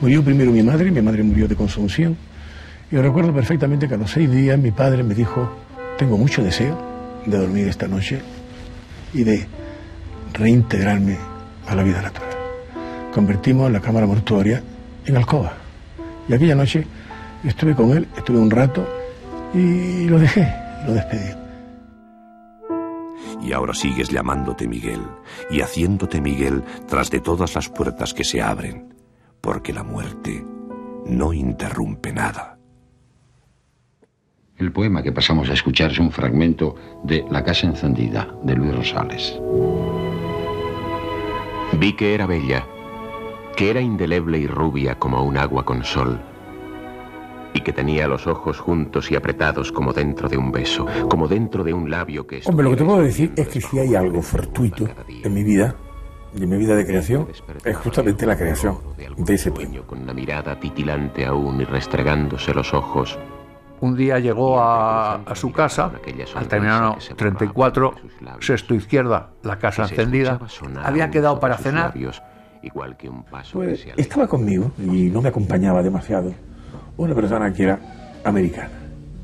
[0.00, 2.16] Murió primero mi madre, mi madre murió de consunción.
[2.92, 5.50] Y recuerdo perfectamente que a los seis días mi padre me dijo,
[5.98, 6.80] tengo mucho deseo
[7.26, 8.20] de dormir esta noche
[9.12, 9.48] y de
[10.32, 11.31] reintegrarme
[11.66, 12.30] a la vida natural.
[13.12, 14.62] Convertimos la cámara mortuoria
[15.04, 15.52] en alcoba.
[16.28, 16.86] Y aquella noche
[17.44, 18.86] estuve con él, estuve un rato
[19.52, 20.48] y lo dejé,
[20.86, 21.34] lo despedí.
[23.42, 25.00] Y ahora sigues llamándote Miguel
[25.50, 28.94] y haciéndote Miguel tras de todas las puertas que se abren,
[29.40, 30.44] porque la muerte
[31.06, 32.58] no interrumpe nada.
[34.56, 38.74] El poema que pasamos a escuchar es un fragmento de La casa encendida de Luis
[38.74, 39.40] Rosales.
[41.78, 42.66] Vi que era bella,
[43.56, 46.20] que era indeleble y rubia como un agua con sol,
[47.54, 51.64] y que tenía los ojos juntos y apretados como dentro de un beso, como dentro
[51.64, 52.42] de un labio que...
[52.46, 55.74] Hombre, lo que te puedo decir es que si hay algo fortuito en mi vida,
[56.34, 57.26] en mi vida de creación,
[57.64, 58.78] es justamente la creación
[59.16, 59.80] de ese poema.
[59.86, 63.18] Con una mirada titilante aún y restregándose los ojos,
[63.82, 65.90] un día llegó a, a, su casa,
[66.36, 67.94] al terminal 34,
[68.38, 70.38] sexto izquierda, la casa encendida,
[70.84, 71.92] había quedado para cenar.
[73.52, 76.32] Pues, estaba conmigo y no me acompañaba demasiado
[76.96, 77.80] una persona que era
[78.24, 78.70] americana.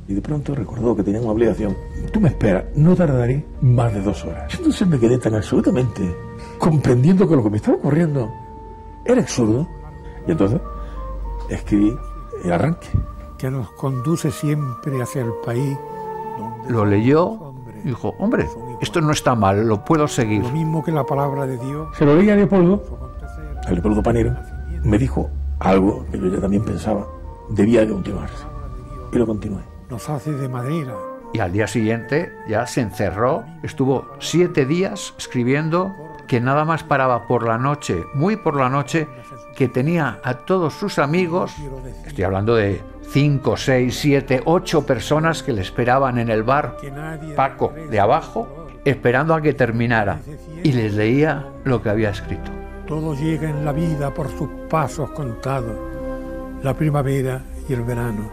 [0.08, 1.76] Y de pronto recordó que tenía una obligación.
[2.12, 4.52] Tú me esperas, no tardaré más de dos horas.
[4.56, 6.02] Entonces me quedé tan absolutamente
[6.58, 8.28] comprendiendo que lo que me estaba ocurriendo
[9.04, 9.68] era absurdo.
[10.26, 10.60] Y entonces
[11.48, 11.94] escribí
[12.42, 12.88] el arranque
[13.38, 15.78] que nos conduce siempre hacia el país.
[16.68, 18.48] Lo leyó y dijo, hombre,
[18.80, 20.42] esto no está mal, lo puedo seguir.
[20.42, 21.88] Lo mismo que la palabra de Dios.
[21.96, 22.82] Se lo leía a Leopoldo,
[23.66, 24.34] a Leopoldo Panero,
[24.82, 27.06] me dijo algo que yo ya también pensaba,
[27.50, 28.44] debía de continuarse.
[29.12, 29.62] Y lo continué.
[29.88, 30.94] Nos hace de madera.
[31.32, 35.94] Y al día siguiente ya se encerró, estuvo siete días escribiendo
[36.26, 39.08] que nada más paraba por la noche, muy por la noche,
[39.56, 41.54] que tenía a todos sus amigos,
[42.06, 46.76] estoy hablando de cinco, seis, siete, ocho personas que le esperaban en el bar
[47.34, 50.20] Paco de abajo, esperando a que terminara.
[50.62, 52.50] Y les leía lo que había escrito.
[52.86, 55.76] Todo llega en la vida por sus pasos contados.
[56.62, 58.30] La primavera y el verano,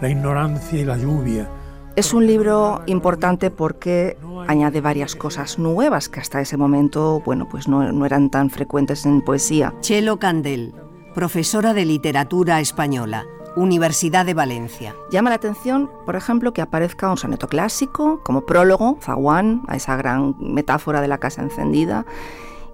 [0.00, 1.48] la ignorancia y la lluvia.
[1.96, 4.16] Es un libro importante porque
[4.48, 9.06] añade varias cosas nuevas que hasta ese momento, bueno, pues no, no eran tan frecuentes
[9.06, 9.72] en poesía.
[9.80, 10.74] Chelo Candel,
[11.14, 13.24] profesora de literatura española,
[13.56, 14.94] Universidad de Valencia.
[15.10, 19.96] Llama la atención, por ejemplo, que aparezca un soneto clásico como prólogo, zaguán, a esa
[19.96, 22.04] gran metáfora de la casa encendida,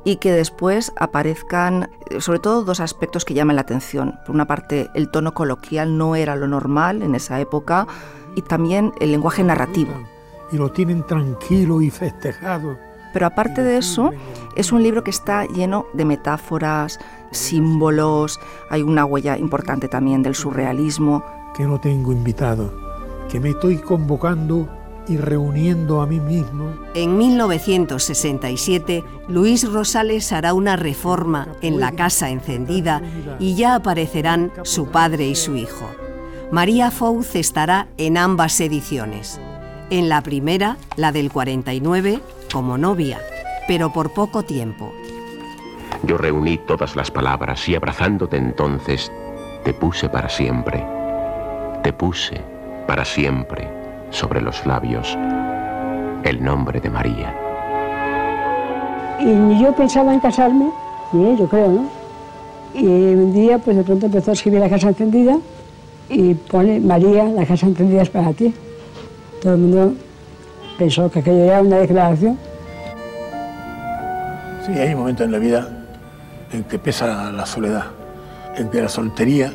[0.05, 4.15] y que después aparezcan sobre todo dos aspectos que llaman la atención.
[4.25, 7.87] Por una parte, el tono coloquial no era lo normal en esa época
[8.35, 9.93] y también el lenguaje narrativo.
[10.53, 12.79] Y lo tienen tranquilo y festejado.
[13.13, 14.11] Pero aparte de eso,
[14.57, 16.99] es un libro que está lleno de metáforas,
[17.31, 21.25] símbolos, hay una huella importante también del surrealismo.
[21.57, 22.73] Que no tengo invitado,
[23.31, 24.69] que me estoy convocando
[25.09, 26.73] y reuniendo a mí mismo.
[26.95, 33.03] En 1967, Luis Rosales hará una reforma en la Casa Encendida
[33.39, 35.91] y ya aparecerán su padre y su hijo.
[36.53, 39.41] María Fouz estará en ambas ediciones.
[39.91, 42.21] En la primera, la del 49,
[42.53, 43.21] como novia,
[43.67, 44.93] pero por poco tiempo.
[46.03, 49.13] Yo reuní todas las palabras y abrazándote entonces,
[49.65, 50.83] te puse para siempre.
[51.83, 52.41] Te puse
[52.87, 53.69] para siempre
[54.11, 55.17] sobre los labios
[56.25, 57.35] el nombre de María.
[59.21, 60.71] Y ni yo pensaba en casarme,
[61.13, 61.89] ni yo creo, ¿no?
[62.73, 65.39] Y un día, pues de pronto empezó a escribir La Casa Encendida
[66.09, 68.55] y pone María, la Casa Encendida es para ti.
[69.43, 69.95] Todo el mundo
[70.79, 72.39] pensó que aquello era una declaración.
[74.65, 75.80] Sí, hay un momento en la vida
[76.53, 77.87] en que pesa la soledad,
[78.57, 79.53] en que la soltería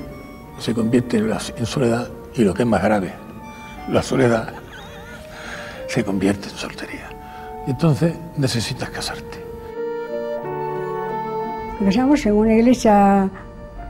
[0.60, 3.14] se convierte en, en soledad y lo que es más grave,
[3.90, 4.54] la soledad
[5.88, 7.10] se convierte en soltería.
[7.68, 9.44] Y entonces necesitas casarte.
[11.84, 13.30] Casamos en una iglesia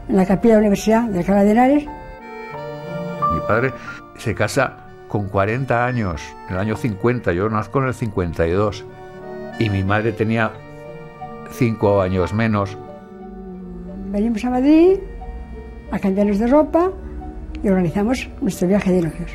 [0.10, 1.86] en la capilla de la Universidad de Alcalá de Henares.
[1.86, 3.74] Mi padre
[4.18, 8.86] se casa con 40 años, en el año 50, yo nazco en el 52,
[9.60, 10.52] y mi madre tenía
[11.52, 12.78] 5 años menos.
[14.12, 14.98] Venimos a Madrid
[15.92, 16.92] a cambiarnos de ropa
[17.64, 19.32] y organizamos nuestro viaje de novios.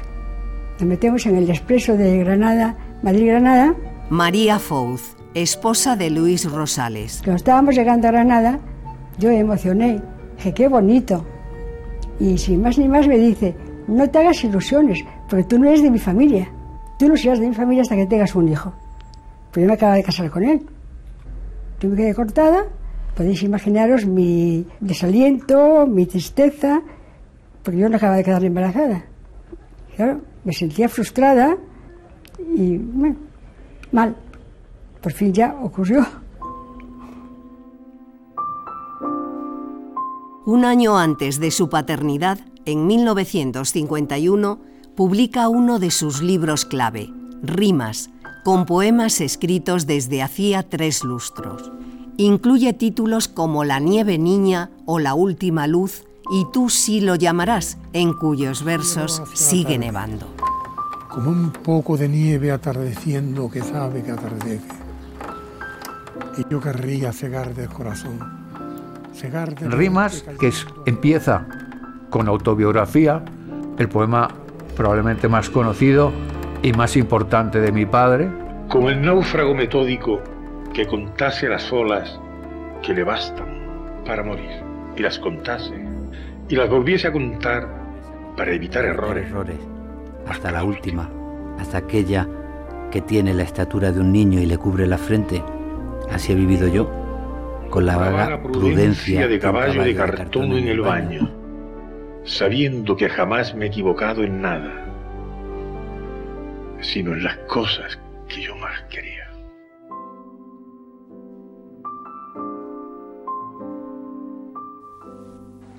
[0.79, 3.75] Nos metemos en el expreso de Granada, Madrid-Granada.
[4.09, 7.21] María Fouz, esposa de Luis Rosales.
[7.25, 8.61] Cuando estábamos llegando a Granada,
[9.19, 10.01] yo me emocioné.
[10.37, 11.27] Dije, qué bonito.
[12.19, 13.55] Y sin más ni más me dice,
[13.89, 16.49] no te hagas ilusiones, porque tú no eres de mi familia.
[16.99, 18.73] Tú no serás de mi familia hasta que tengas un hijo.
[19.51, 20.67] Pero yo me acabo de casar con él.
[21.81, 22.67] Yo me quedé cortada.
[23.17, 26.83] Podéis imaginaros mi desaliento, mi tristeza,
[27.63, 29.05] porque yo no acababa de quedar embarazada.
[29.97, 31.57] Claro, me sentía frustrada
[32.57, 32.81] y
[33.93, 34.17] mal.
[35.03, 36.07] Por fin ya ocurrió.
[40.47, 44.59] Un año antes de su paternidad, en 1951,
[44.97, 47.09] publica uno de sus libros clave,
[47.43, 48.11] Rimas,
[48.45, 51.71] con poemas escritos desde hacía tres lustros.
[52.21, 57.79] Incluye títulos como La nieve niña o La última luz y Tú sí lo llamarás,
[57.95, 60.27] en cuyos versos sigue nevando.
[61.09, 64.69] Como un poco de nieve atardeciendo que sabe que atardece.
[66.37, 68.19] Y yo querría cegar del corazón.
[69.15, 71.47] Cegar de Rimas, que es, empieza
[72.11, 73.25] con autobiografía,
[73.79, 74.29] el poema
[74.77, 76.13] probablemente más conocido
[76.63, 78.31] y más importante de mi padre.
[78.69, 80.21] Como el náufrago metódico
[80.73, 82.21] que contase las olas
[82.83, 84.51] que le bastan para morir
[84.97, 85.75] y las contase
[86.49, 87.69] y las volviese a contar
[88.37, 89.27] para evitar errores.
[89.27, 89.59] errores.
[90.27, 91.11] Hasta la última,
[91.59, 92.27] hasta aquella
[92.91, 95.43] que tiene la estatura de un niño y le cubre la frente.
[96.11, 96.91] Así he vivido yo,
[97.71, 101.31] con la vaga prudencia de caballo, caballo de cartón en el baño,
[102.25, 104.87] sabiendo que jamás me he equivocado en nada,
[106.81, 109.20] sino en las cosas que yo más quería.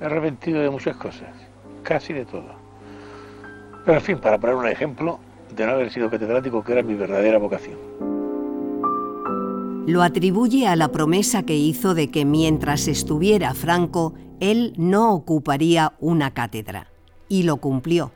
[0.02, 1.30] He arrepentido de muchas cosas,
[1.84, 2.56] casi de todo.
[3.86, 5.20] Pero en fin, para poner un ejemplo
[5.56, 7.78] de no haber sido catedrático, que era mi verdadera vocación.
[9.86, 15.94] Lo atribuye a la promesa que hizo de que mientras estuviera Franco, él no ocuparía
[16.00, 16.88] una cátedra.
[17.30, 18.12] Y lo cumplió.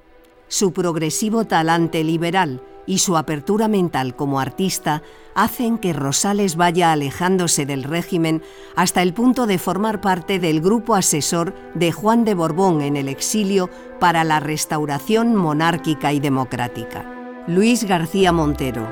[0.48, 5.02] Su progresivo talante liberal y su apertura mental como artista
[5.34, 8.42] hacen que Rosales vaya alejándose del régimen
[8.76, 13.10] hasta el punto de formar parte del grupo asesor de Juan de Borbón en el
[13.10, 13.70] exilio
[14.00, 17.06] para la restauración monárquica y democrática.
[17.48, 18.88] Luis García Montero.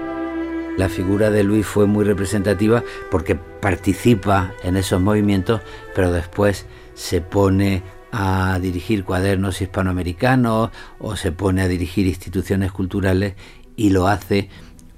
[0.77, 5.61] La figura de Luis fue muy representativa porque participa en esos movimientos,
[5.93, 6.65] pero después
[6.95, 10.69] se pone a dirigir cuadernos hispanoamericanos
[10.99, 13.33] o se pone a dirigir instituciones culturales
[13.75, 14.49] y lo hace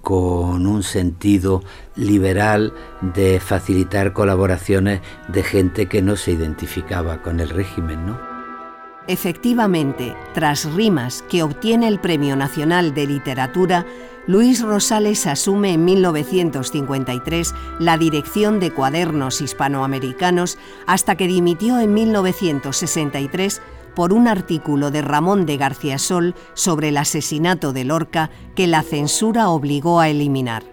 [0.01, 1.63] con un sentido
[1.95, 8.36] liberal de facilitar colaboraciones de gente que no se identificaba con el régimen, ¿no?
[9.07, 13.86] Efectivamente, tras Rimas, que obtiene el Premio Nacional de Literatura,
[14.28, 20.57] Luis Rosales asume en 1953 la dirección de Cuadernos Hispanoamericanos
[20.88, 23.61] hasta que dimitió en 1963
[23.96, 28.84] por un artículo de Ramón de García Sol sobre el asesinato de Lorca que la
[28.84, 30.64] censura obligó a eliminar.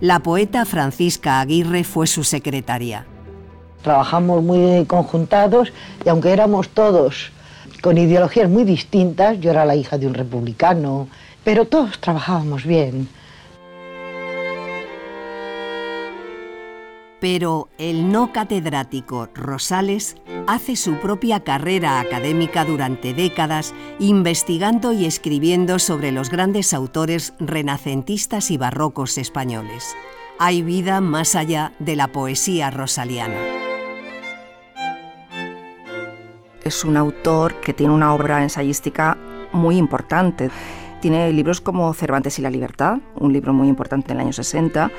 [0.00, 3.06] La poeta Francisca Aguirre fue su secretaria.
[3.82, 5.72] Trabajamos muy conjuntados
[6.04, 7.32] y aunque éramos todos
[7.80, 11.08] con ideologías muy distintas, yo era la hija de un republicano,
[11.44, 13.08] pero todos trabajábamos bien.
[17.20, 20.16] Pero el no catedrático Rosales
[20.46, 28.50] hace su propia carrera académica durante décadas investigando y escribiendo sobre los grandes autores renacentistas
[28.50, 29.94] y barrocos españoles.
[30.38, 33.36] Hay vida más allá de la poesía rosaliana.
[36.64, 39.18] Es un autor que tiene una obra ensayística
[39.52, 40.50] muy importante.
[41.00, 44.90] Tiene libros como Cervantes y la libertad, un libro muy importante en el año 60,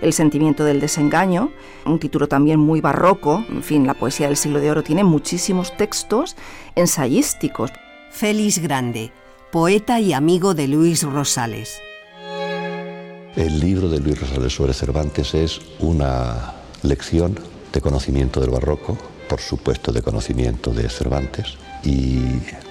[0.00, 1.50] El sentimiento del desengaño,
[1.84, 5.76] un título también muy barroco, en fin, la poesía del siglo de oro tiene muchísimos
[5.76, 6.34] textos
[6.76, 7.70] ensayísticos.
[8.10, 9.12] Félix Grande,
[9.52, 11.78] poeta y amigo de Luis Rosales.
[13.36, 17.38] El libro de Luis Rosales sobre Cervantes es una lección
[17.70, 18.96] de conocimiento del barroco,
[19.28, 22.18] por supuesto de conocimiento de Cervantes, y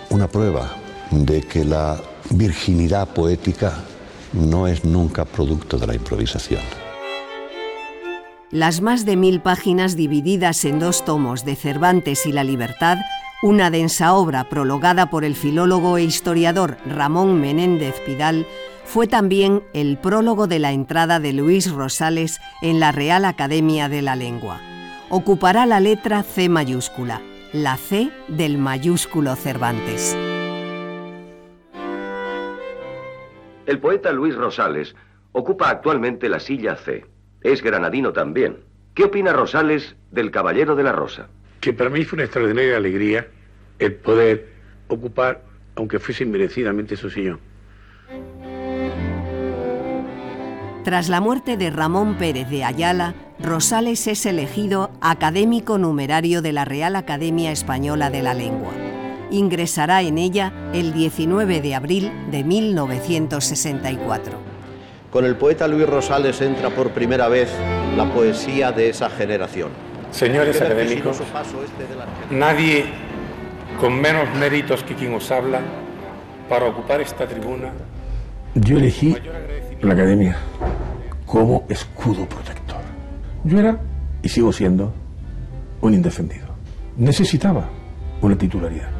[0.10, 0.76] una prueba
[1.12, 2.00] de que la
[2.30, 3.74] virginidad poética
[4.34, 6.62] no es nunca producto de la improvisación.
[8.52, 12.98] Las más de mil páginas divididas en dos tomos de Cervantes y la Libertad,
[13.44, 18.48] una densa obra prologada por el filólogo e historiador Ramón Menéndez Pidal,
[18.86, 24.02] fue también el prólogo de la entrada de Luis Rosales en la Real Academia de
[24.02, 24.60] la Lengua.
[25.10, 27.22] Ocupará la letra C mayúscula,
[27.54, 30.18] la C del mayúsculo Cervantes.
[33.70, 34.96] El poeta Luis Rosales
[35.32, 37.06] ocupa actualmente la silla C.
[37.44, 38.62] Es granadino también.
[38.96, 41.28] ¿Qué opina Rosales del Caballero de la Rosa?
[41.62, 43.28] Que para mí fue una extraordinaria alegría
[43.78, 44.48] el poder
[44.88, 45.44] ocupar,
[45.76, 47.40] aunque fuese inmerecidamente, su sillón.
[50.84, 56.66] Tras la muerte de Ramón Pérez de Ayala, Rosales es elegido académico numerario de la
[56.66, 58.89] Real Academia Española de la Lengua.
[59.32, 64.34] Ingresará en ella el 19 de abril de 1964.
[65.12, 67.50] Con el poeta Luis Rosales entra por primera vez
[67.98, 69.70] la poesía de esa generación.
[70.12, 71.22] Señores académicos,
[72.32, 72.86] nadie
[73.80, 75.62] con menos méritos que quien os habla
[76.48, 77.72] para ocupar esta tribuna.
[78.56, 79.16] Yo elegí
[79.82, 80.38] la academia
[81.26, 82.82] como escudo protector.
[83.44, 83.80] Yo era,
[84.24, 84.94] y sigo siendo,
[85.82, 86.48] un indefendido.
[86.98, 87.70] Necesitaba
[88.22, 88.99] una titularidad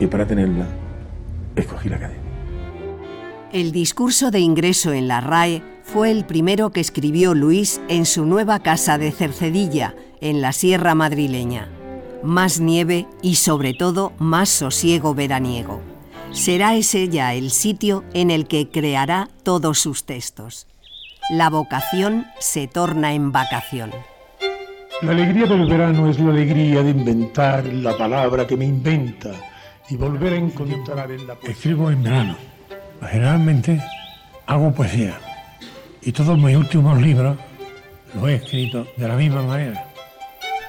[0.00, 0.66] y para tenerla
[1.54, 2.22] escogí la academia.
[3.52, 8.26] El discurso de ingreso en la RAE fue el primero que escribió Luis en su
[8.26, 11.68] nueva casa de Cercedilla, en la Sierra madrileña.
[12.22, 15.80] Más nieve y sobre todo más sosiego veraniego.
[16.32, 20.66] Será ese ya el sitio en el que creará todos sus textos.
[21.30, 23.90] La vocación se torna en vacación.
[25.02, 29.30] La alegría del verano es la alegría de inventar la palabra que me inventa
[29.88, 31.52] y volver a encontrar en la poesía.
[31.52, 32.36] Escribo en verano.
[33.02, 33.82] Generalmente
[34.46, 35.18] hago poesía
[36.02, 37.36] y todos mis últimos libros
[38.14, 39.86] los he escrito de la misma manera.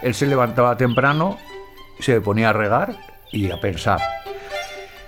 [0.01, 1.37] Él se levantaba temprano,
[1.99, 2.95] se ponía a regar
[3.31, 3.99] y a pensar.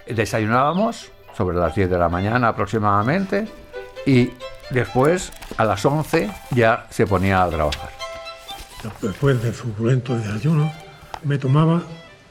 [0.07, 3.47] Desayunábamos sobre las 10 de la mañana aproximadamente
[4.05, 4.31] y
[4.69, 7.89] después a las 11 ya se ponía a trabajar.
[9.01, 10.71] Después del suculento desayuno
[11.23, 11.83] me tomaba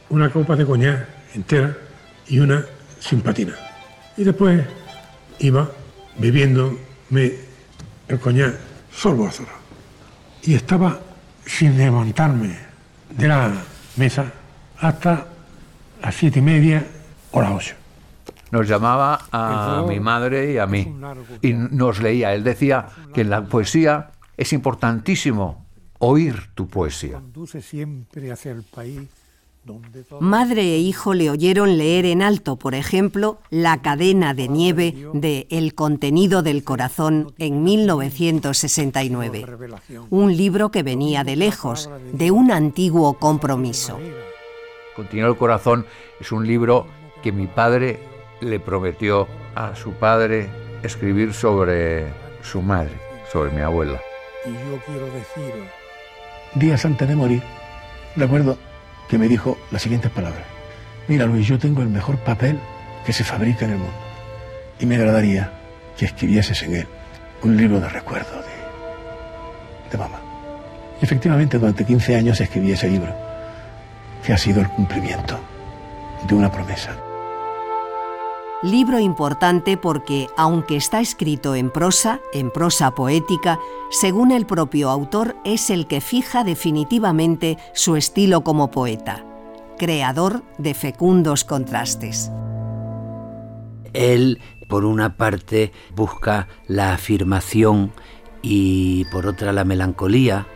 [0.08, 1.76] una copa de coñac entera
[2.26, 2.64] y una
[3.00, 3.54] sin patina.
[4.16, 4.64] Y después
[5.38, 5.70] iba
[6.18, 7.32] bebiéndome
[8.08, 8.54] el coñac
[8.92, 9.52] sorbo a sorbo.
[10.42, 11.00] Y estaba
[11.44, 12.56] sin levantarme
[13.10, 13.52] de la
[13.96, 14.32] mesa
[14.78, 15.26] hasta
[16.02, 16.86] las siete y media
[17.32, 17.74] o las ocho.
[18.50, 20.94] Nos llamaba a mi madre y a mí
[21.42, 22.34] y nos leía.
[22.34, 25.66] Él decía que en la poesía es importantísimo
[25.98, 27.14] oír tu poesía.
[27.14, 29.08] Conduce siempre hacia el país.
[30.20, 35.46] Madre e hijo le oyeron leer en alto, por ejemplo, La cadena de nieve de
[35.50, 39.46] El contenido del corazón en 1969,
[40.10, 43.98] un libro que venía de lejos, de un antiguo compromiso.
[44.96, 45.86] Continuó el corazón
[46.20, 46.86] es un libro
[47.22, 48.00] que mi padre
[48.40, 50.48] le prometió a su padre
[50.82, 52.06] escribir sobre
[52.42, 52.92] su madre,
[53.30, 54.00] sobre mi abuela.
[54.44, 55.68] Y yo quiero deciros...
[56.54, 57.42] Días antes de morir,
[58.16, 58.56] recuerdo
[59.08, 60.44] que me dijo las siguientes palabras.
[61.08, 62.58] Mira Luis, yo tengo el mejor papel
[63.04, 63.96] que se fabrica en el mundo.
[64.78, 65.52] Y me agradaría
[65.96, 66.86] que escribieses en él.
[67.42, 70.20] un libro de recuerdo de, de mamá.
[71.00, 73.14] Y efectivamente durante 15 años escribí ese libro,
[74.24, 75.38] que ha sido el cumplimiento
[76.26, 77.07] de una promesa.
[78.62, 85.36] Libro importante porque, aunque está escrito en prosa, en prosa poética, según el propio autor
[85.44, 89.24] es el que fija definitivamente su estilo como poeta,
[89.78, 92.32] creador de fecundos contrastes.
[93.92, 97.92] Él, por una parte, busca la afirmación
[98.42, 100.48] y por otra la melancolía,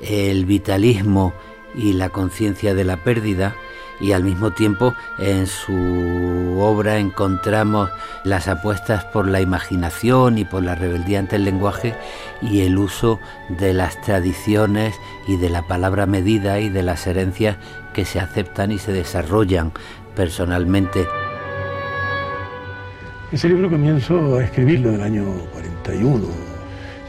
[0.00, 1.34] el vitalismo
[1.74, 3.54] y la conciencia de la pérdida,
[4.00, 7.90] y al mismo tiempo en su obra encontramos
[8.24, 11.94] las apuestas por la imaginación y por la rebeldía ante el lenguaje
[12.40, 14.94] y el uso de las tradiciones
[15.28, 17.56] y de la palabra medida y de las herencias
[17.92, 19.72] que se aceptan y se desarrollan
[20.14, 21.06] personalmente.
[23.32, 26.26] Ese libro comienzo a escribirlo en el año 41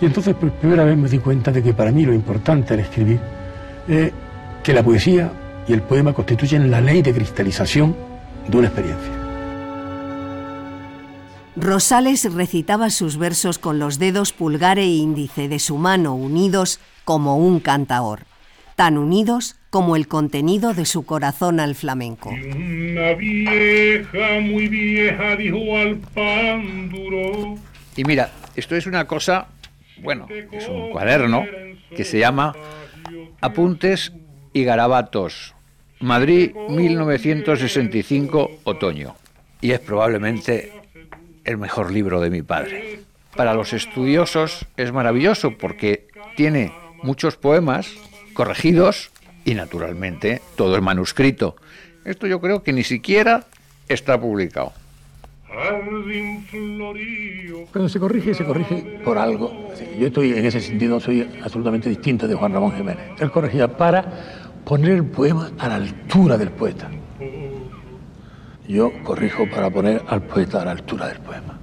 [0.01, 2.81] y entonces por primera vez me di cuenta de que para mí lo importante al
[2.81, 3.19] escribir
[3.87, 4.11] es
[4.63, 5.31] que la poesía
[5.67, 7.95] y el poema constituyen la ley de cristalización
[8.47, 9.11] de una experiencia.
[11.55, 17.37] Rosales recitaba sus versos con los dedos pulgar e índice de su mano unidos como
[17.37, 18.21] un cantaor,
[18.75, 22.29] tan unidos como el contenido de su corazón al flamenco.
[22.29, 27.55] Una vieja, muy vieja, dijo al pan duro.
[27.95, 29.47] Y mira, esto es una cosa,
[30.01, 31.43] bueno, es un cuaderno
[31.95, 32.53] que se llama
[33.41, 34.13] Apuntes
[34.53, 35.55] y Garabatos,
[35.99, 39.15] Madrid 1965, otoño.
[39.61, 40.71] Y es probablemente
[41.43, 42.99] el mejor libro de mi padre.
[43.35, 46.73] Para los estudiosos es maravilloso porque tiene
[47.03, 47.87] muchos poemas
[48.33, 49.11] corregidos
[49.45, 51.55] y naturalmente todo es manuscrito.
[52.03, 53.45] Esto yo creo que ni siquiera
[53.87, 54.73] está publicado.
[57.71, 59.69] Cuando se corrige, se corrige por algo.
[59.99, 63.05] Yo estoy en ese sentido, soy absolutamente distinto de Juan Ramón Jiménez.
[63.19, 66.89] Él corregía para poner el poema a la altura del poeta.
[68.67, 71.59] Yo corrijo para poner al poeta a la altura del poema.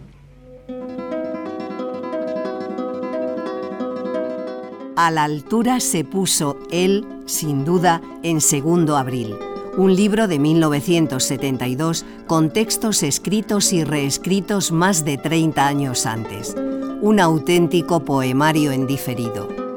[4.97, 9.37] A la altura se puso él, sin duda, en Segundo Abril,
[9.77, 16.57] un libro de 1972 con textos escritos y reescritos más de 30 años antes.
[17.01, 19.68] Un auténtico poemario en diferido.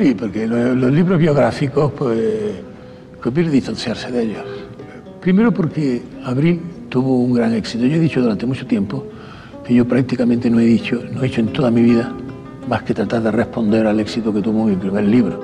[0.00, 2.18] Sí, porque los, libros biográficos, pues,
[3.20, 4.44] conviene distanciarse de ellos.
[5.20, 7.84] Primero porque Abril tuvo un gran éxito.
[7.84, 9.04] Yo he dicho durante mucho tiempo
[9.62, 12.14] que yo prácticamente no he dicho, no he hecho en toda mi vida
[12.66, 15.38] más que tratar de responder al éxito que tuvo mi primer libro.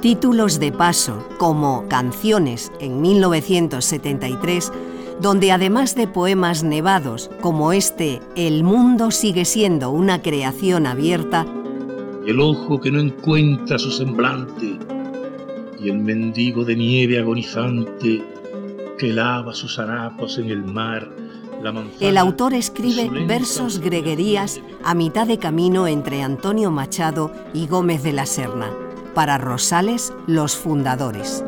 [0.00, 4.72] Títulos de paso, como Canciones en 1973,
[5.20, 11.46] donde además de poemas nevados como este El mundo sigue siendo una creación abierta,
[12.26, 14.78] el ojo que no encuentra su semblante
[15.80, 18.22] y el mendigo de nieve agonizante
[18.98, 21.08] que lava sus harapos en el mar.
[22.00, 28.12] el autor escribe versos greguerías a mitad de camino entre Antonio Machado y Gómez de
[28.12, 28.70] la Serna.
[29.14, 31.42] Para Rosales, los fundadores.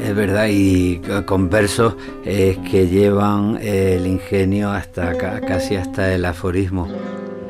[0.00, 6.88] Es verdad, y con versos que llevan el ingenio hasta casi hasta el aforismo.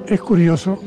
[0.07, 0.79] Es curioso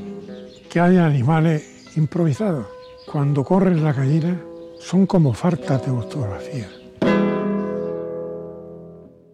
[0.69, 1.63] que hay animales
[1.95, 2.67] improvisados.
[3.11, 4.39] Cuando corren la gallina
[4.79, 6.69] son como fartas de fotografía.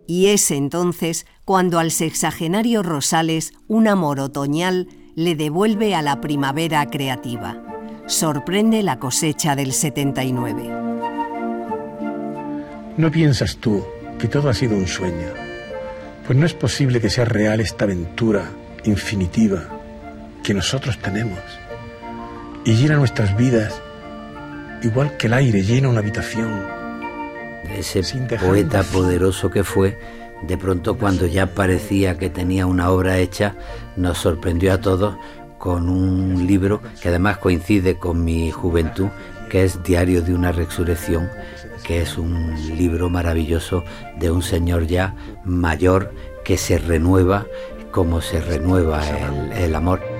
[0.05, 6.86] Y es entonces cuando al sexagenario Rosales un amor otoñal le devuelve a la primavera
[6.89, 7.63] creativa.
[8.05, 10.69] Sorprende la cosecha del 79.
[12.97, 13.84] ¿No piensas tú
[14.19, 15.29] que todo ha sido un sueño?
[16.27, 18.51] Pues no es posible que sea real esta aventura
[18.86, 19.82] infinitiva
[20.43, 21.39] que nosotros tenemos.
[22.65, 23.81] Y llena nuestras vidas
[24.83, 26.65] igual que el aire llena una habitación.
[27.75, 28.03] Ese
[28.37, 29.97] poeta poderoso que fue,
[30.41, 33.55] de pronto cuando ya parecía que tenía una obra hecha,
[33.95, 35.15] nos sorprendió a todos
[35.57, 39.07] con un libro que además coincide con mi juventud,
[39.49, 41.29] que es Diario de una Resurrección,
[41.83, 43.85] que es un libro maravilloso
[44.19, 45.15] de un señor ya
[45.45, 46.13] mayor
[46.43, 47.45] que se renueva
[47.91, 50.12] como se renueva el, el amor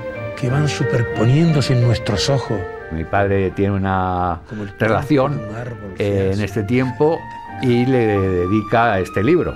[0.44, 2.60] que van superponiéndose en nuestros ojos.
[2.92, 4.42] Mi padre tiene una
[4.78, 5.42] relación
[5.98, 7.18] en este tiempo
[7.62, 9.56] y le dedica a este libro.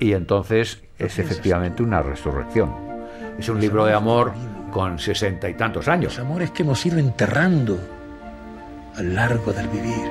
[0.00, 2.74] Y entonces es efectivamente una resurrección.
[3.38, 4.32] Es un libro de amor
[4.72, 6.16] con sesenta y tantos años.
[6.16, 7.78] Los amores que hemos ido enterrando
[8.96, 10.08] a lo largo del vivir.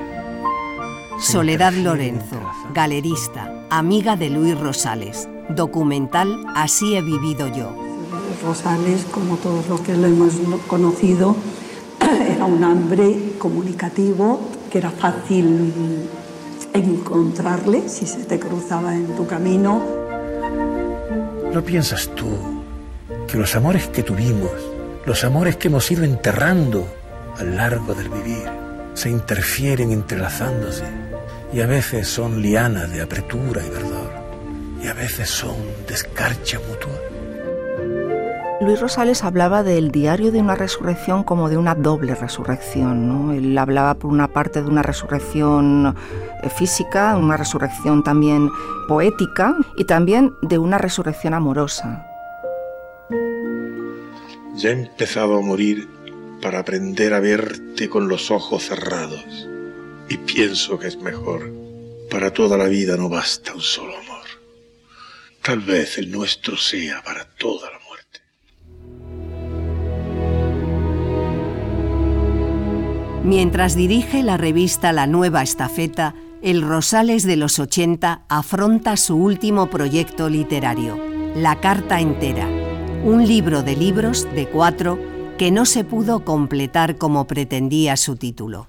[1.20, 2.40] Soledad Lorenzo,
[2.76, 5.28] galerista, amiga de Luis Rosales.
[5.50, 7.85] Documental Así he vivido yo
[8.44, 10.34] Rosales, como todos los que lo hemos
[10.68, 11.36] conocido,
[12.36, 15.74] era un hombre comunicativo, que era fácil
[16.74, 19.82] encontrarle si se te cruzaba en tu camino.
[21.54, 22.28] ¿No piensas tú
[23.28, 24.52] que los amores que tuvimos,
[25.06, 26.86] los amores que hemos ido enterrando
[27.38, 28.50] a lo largo del vivir,
[28.94, 30.84] se interfieren entrelazándose
[31.54, 34.12] y a veces son lianas de apretura y verdor
[34.84, 35.56] y a veces son
[35.88, 36.95] descarcha mutua?
[38.66, 43.08] Luis Rosales hablaba del diario de una resurrección como de una doble resurrección.
[43.08, 43.32] ¿no?
[43.32, 45.96] Él hablaba por una parte de una resurrección
[46.42, 48.50] eh, física, una resurrección también
[48.88, 52.08] poética y también de una resurrección amorosa.
[54.56, 55.88] Ya he empezado a morir
[56.42, 59.48] para aprender a verte con los ojos cerrados
[60.10, 61.52] y pienso que es mejor.
[62.10, 64.26] Para toda la vida no basta un solo amor.
[65.44, 67.85] Tal vez el nuestro sea para toda la
[73.26, 76.14] Mientras dirige la revista La Nueva Estafeta,
[76.44, 81.00] el Rosales de los 80 afronta su último proyecto literario,
[81.36, 82.48] La Carta Entera,
[83.04, 85.00] un libro de libros de cuatro
[85.40, 88.68] que no se pudo completar como pretendía su título.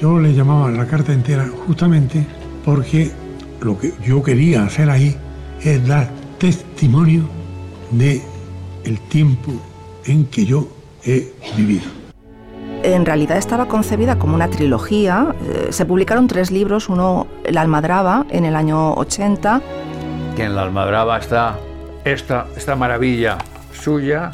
[0.00, 2.24] Yo le llamaba La Carta Entera justamente
[2.64, 3.10] porque
[3.60, 5.16] lo que yo quería hacer ahí
[5.64, 7.28] es dar testimonio
[7.90, 8.22] de
[8.84, 9.50] el tiempo
[10.04, 10.68] en que yo
[11.04, 11.97] he vivido
[12.82, 15.34] en realidad estaba concebida como una trilogía.
[15.42, 19.60] Eh, se publicaron tres libros, uno La Almadraba en el año 80.
[20.36, 21.58] Que en La Almadraba está
[22.04, 23.38] esta, esta maravilla
[23.72, 24.30] suya.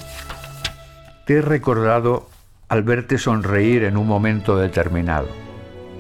[1.27, 2.29] Te he recordado
[2.69, 5.29] al verte sonreír en un momento determinado.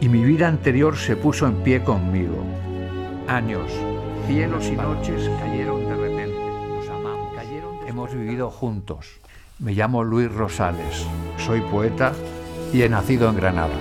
[0.00, 2.44] Y mi vida anterior se puso en pie conmigo.
[3.26, 3.70] Años,
[4.26, 6.38] cielos y noches cayeron de repente.
[6.68, 7.32] Nos amamos.
[7.86, 9.20] Hemos vivido juntos.
[9.60, 11.06] Me llamo Luis Rosales,
[11.46, 12.12] soy poeta
[12.72, 13.76] y he nacido en Granada.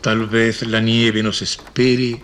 [0.00, 2.22] Tal vez la nieve nos espere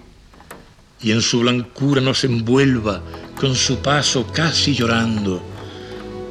[1.02, 3.02] y en su blancura nos envuelva
[3.34, 5.42] con su paso casi llorando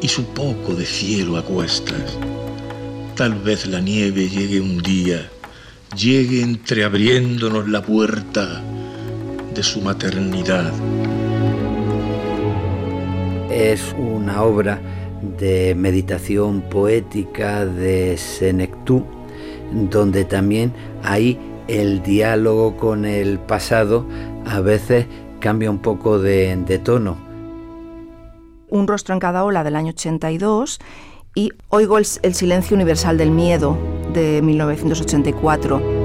[0.02, 2.18] y su poco de cielo a cuestas.
[3.18, 5.30] Tal vez la nieve llegue un día,
[5.98, 8.64] llegue entreabriéndonos la puerta
[9.54, 10.72] de su maternidad
[13.50, 14.80] es una obra
[15.38, 19.06] de meditación poética de Senectú,
[19.72, 20.74] donde también
[21.04, 21.38] hay
[21.68, 24.06] el diálogo con el pasado
[24.46, 25.06] a veces
[25.40, 27.18] cambia un poco de, tono.
[28.70, 30.80] Un rostro en cada ola del año 82
[31.36, 33.78] y Oigo el, el silencio universal del miedo
[34.14, 35.99] de 1984.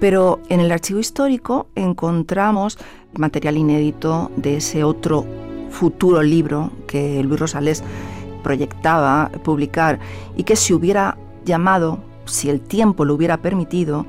[0.00, 2.78] Pero en el archivo histórico encontramos
[3.14, 5.26] material inédito de ese otro
[5.70, 7.82] futuro libro que Luis Rosales
[8.42, 9.98] proyectaba publicar
[10.36, 14.06] y que se hubiera llamado, si el tiempo lo hubiera permitido,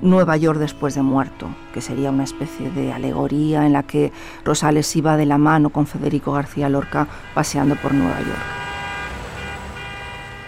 [0.00, 4.12] Nueva York después de muerto, que sería una especie de alegoría en la que
[4.44, 8.58] Rosales iba de la mano con Federico García Lorca paseando por Nueva York.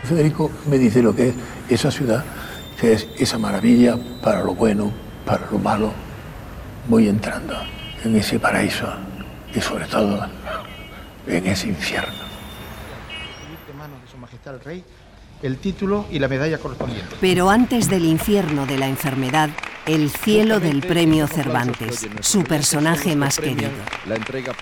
[0.04, 1.34] Federico me dice lo que es
[1.68, 2.24] esa ciudad,
[2.82, 4.90] es esa maravilla para lo bueno,
[5.26, 5.92] para lo malo.
[6.88, 7.54] Voy entrando
[8.04, 8.86] en ese paraíso
[9.54, 10.26] y sobre todo
[11.26, 12.30] en ese infierno.
[15.56, 17.16] Título y la medalla correspondiente.
[17.20, 19.50] Pero antes del infierno de la enfermedad,
[19.86, 23.70] el cielo del premio Cervantes, su personaje más querido.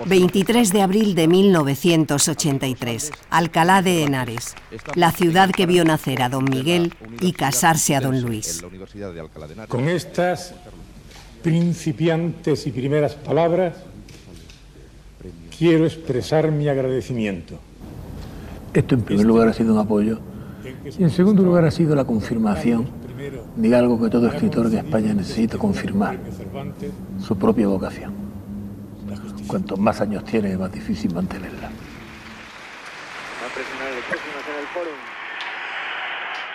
[0.07, 4.55] 23 de abril de 1983, Alcalá de Henares,
[4.95, 8.63] la ciudad que vio nacer a don Miguel y casarse a don Luis.
[9.69, 10.55] Con estas
[11.43, 13.75] principiantes y primeras palabras,
[15.57, 17.59] quiero expresar mi agradecimiento.
[18.73, 20.21] Esto en primer lugar ha sido un apoyo
[20.99, 22.89] y en segundo lugar ha sido la confirmación
[23.57, 26.19] de algo que todo escritor de España necesita confirmar,
[27.21, 28.15] su propia vocación.
[29.47, 31.71] Cuantos más años tiene, más difícil mantenerla.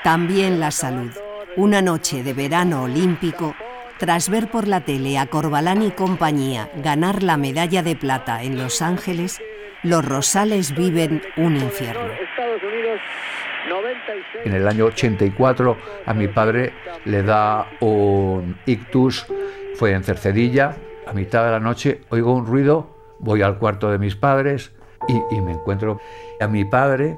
[0.03, 1.11] También la salud.
[1.55, 3.55] Una noche de verano olímpico
[3.99, 8.57] tras ver por la tele a Corbalán y compañía ganar la medalla de plata en
[8.57, 9.39] Los Ángeles,
[9.83, 12.11] los Rosales viven un infierno.
[14.43, 16.73] En el año 84 a mi padre
[17.05, 19.25] le da un ictus,
[19.75, 22.87] fue en Cercedilla, a mitad de la noche oigo un ruido,
[23.19, 24.73] voy al cuarto de mis padres
[25.07, 25.99] y, y me encuentro
[26.39, 27.17] a mi padre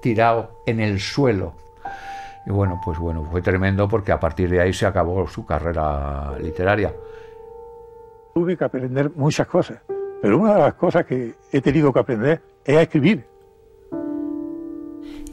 [0.00, 1.54] tirado en el suelo
[2.46, 6.36] y bueno, pues bueno, fue tremendo porque a partir de ahí se acabó su carrera
[6.38, 6.94] literaria.
[8.34, 9.80] Tuve que aprender muchas cosas,
[10.20, 13.33] pero una de las cosas que he tenido que aprender es a escribir.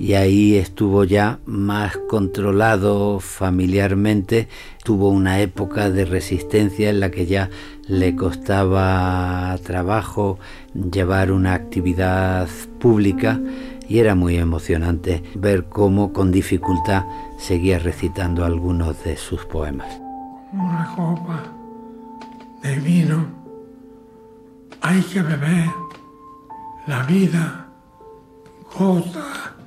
[0.01, 4.47] Y ahí estuvo ya más controlado familiarmente,
[4.83, 7.51] tuvo una época de resistencia en la que ya
[7.87, 10.39] le costaba trabajo
[10.73, 12.49] llevar una actividad
[12.79, 13.39] pública
[13.87, 17.05] y era muy emocionante ver cómo con dificultad
[17.37, 20.01] seguía recitando algunos de sus poemas.
[20.51, 21.43] Una copa
[22.63, 23.27] de vino,
[24.81, 25.69] hay que beber.
[26.87, 27.67] La vida
[28.75, 29.60] gota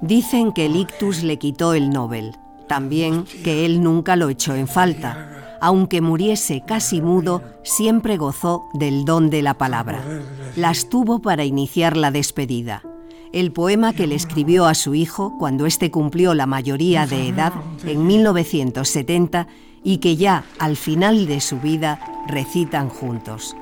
[0.00, 4.68] Dicen que el ictus le quitó el Nobel, también que él nunca lo echó en
[4.68, 5.28] falta.
[5.60, 10.02] Aunque muriese casi mudo, siempre gozó del don de la palabra.
[10.56, 12.82] Las tuvo para iniciar la despedida.
[13.32, 17.52] El poema que le escribió a su hijo cuando éste cumplió la mayoría de edad
[17.84, 19.46] en 1970
[19.84, 23.56] y que ya al final de su vida recitan juntos.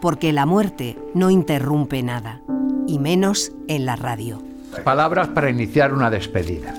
[0.00, 2.40] Porque la muerte no interrumpe nada,
[2.86, 4.42] y menos en la radio.
[4.84, 6.74] Palabras para iniciar una despedida.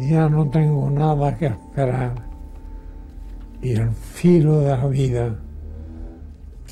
[0.00, 2.28] Ya no tengo nada que esperar
[3.62, 5.36] y al filo de la vida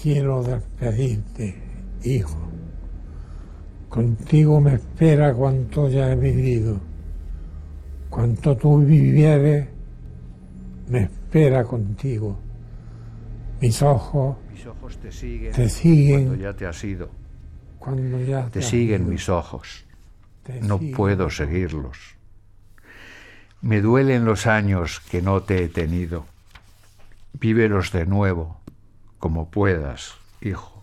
[0.01, 1.57] quiero despedirte,
[2.05, 2.39] hijo.
[3.89, 6.79] Contigo me espera cuanto ya he vivido.
[8.11, 9.69] Cuanto tú vivieres,
[10.89, 12.37] me espera contigo.
[13.61, 17.11] Mis ojos, Mis ojos te siguen, te siguen cuando ya te has ido.
[17.79, 19.11] cuando ya Te siguen ido.
[19.11, 19.85] mis ojos.
[20.45, 21.99] Te No puedo seguirlos.
[23.61, 26.25] Me duelen los años que no te he tenido.
[27.35, 28.59] Vívelos de nuevo,
[29.19, 30.83] como puedas, hijo.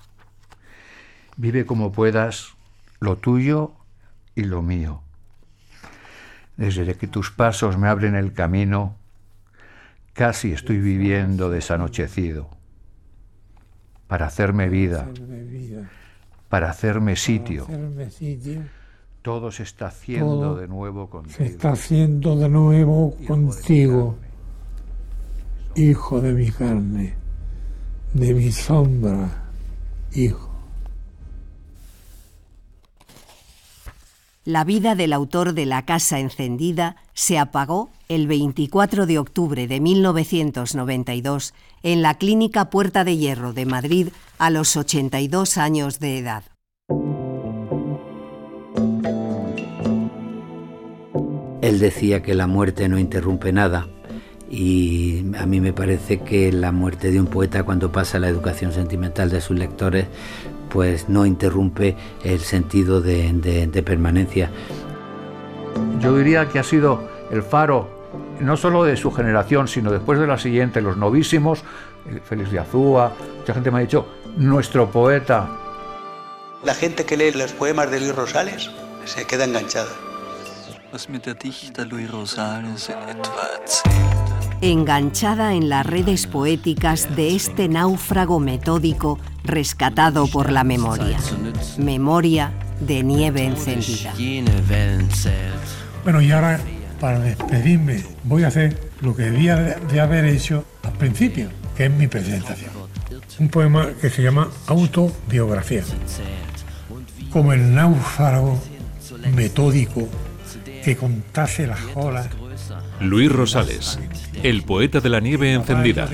[1.35, 2.53] Vive como puedas
[2.99, 3.73] lo tuyo
[4.35, 5.01] y lo mío.
[6.57, 8.97] Desde que tus pasos me abren el camino,
[10.13, 12.61] casi estoy viviendo desanochecido.
[14.07, 15.09] Para hacerme vida,
[16.49, 17.65] para hacerme sitio,
[19.21, 21.43] todo se está haciendo de nuevo se contigo.
[21.43, 24.17] está haciendo de nuevo contigo,
[25.75, 27.15] hijo de mi carne,
[28.13, 29.49] de mi sombra,
[30.13, 30.53] hijo.
[34.45, 39.79] La vida del autor de La Casa Encendida se apagó el 24 de octubre de
[39.79, 41.53] 1992
[41.83, 44.07] en la Clínica Puerta de Hierro de Madrid
[44.39, 46.43] a los 82 años de edad.
[51.61, 53.87] Él decía que la muerte no interrumpe nada
[54.49, 58.71] y a mí me parece que la muerte de un poeta cuando pasa la educación
[58.73, 60.07] sentimental de sus lectores
[60.69, 64.51] pues no interrumpe el sentido de, de- de permanencia.
[65.99, 68.02] Yo diría que ha sido el faro
[68.39, 71.63] no solo de su generación, sino después de la siguiente, los novísimos,
[72.09, 74.07] eh, Félix de Azúa, mucha gente me ha dicho,
[74.37, 75.49] nuestro poeta.
[76.63, 78.71] La gente que lee los poemas de Luis Rosales
[79.05, 79.91] se queda enganchada.
[84.63, 91.17] enganchada en las redes poéticas de este náufrago metódico rescatado por la memoria.
[91.77, 94.13] Memoria de nieve encendida.
[96.03, 96.59] Bueno, y ahora,
[97.03, 101.91] para despedirme, voy a hacer lo que debía de- haber hecho al principio, que es
[101.91, 102.71] mi presentación.
[103.39, 105.83] Un poema que se llama Autobiografía.
[107.29, 108.57] Como el náufrago
[109.35, 110.07] metódico
[110.81, 112.29] que contase las olas
[113.01, 113.99] Luis Rosales,
[114.41, 116.07] el poeta de la nieve encendida.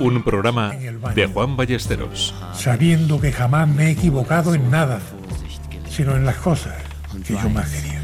[0.00, 0.72] Un programa
[1.14, 2.34] de Juan Ballesteros.
[2.52, 4.98] sabiendo que jamás me he equivocado en nada,
[5.88, 6.74] sino en las cosas
[7.24, 8.02] que yo más quería.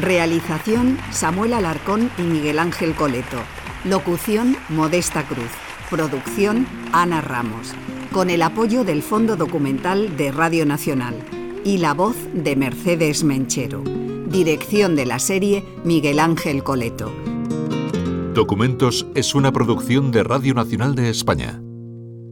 [0.00, 3.36] Realización Samuel Alarcón y Miguel Ángel Coleto.
[3.84, 5.50] Locución Modesta Cruz.
[5.88, 7.72] Producción Ana Ramos.
[8.12, 11.14] Con el apoyo del Fondo Documental de Radio Nacional.
[11.64, 13.84] Y la voz de Mercedes Menchero.
[14.26, 17.12] Dirección de la serie Miguel Ángel Coleto.
[18.34, 21.62] Documentos es una producción de Radio Nacional de España.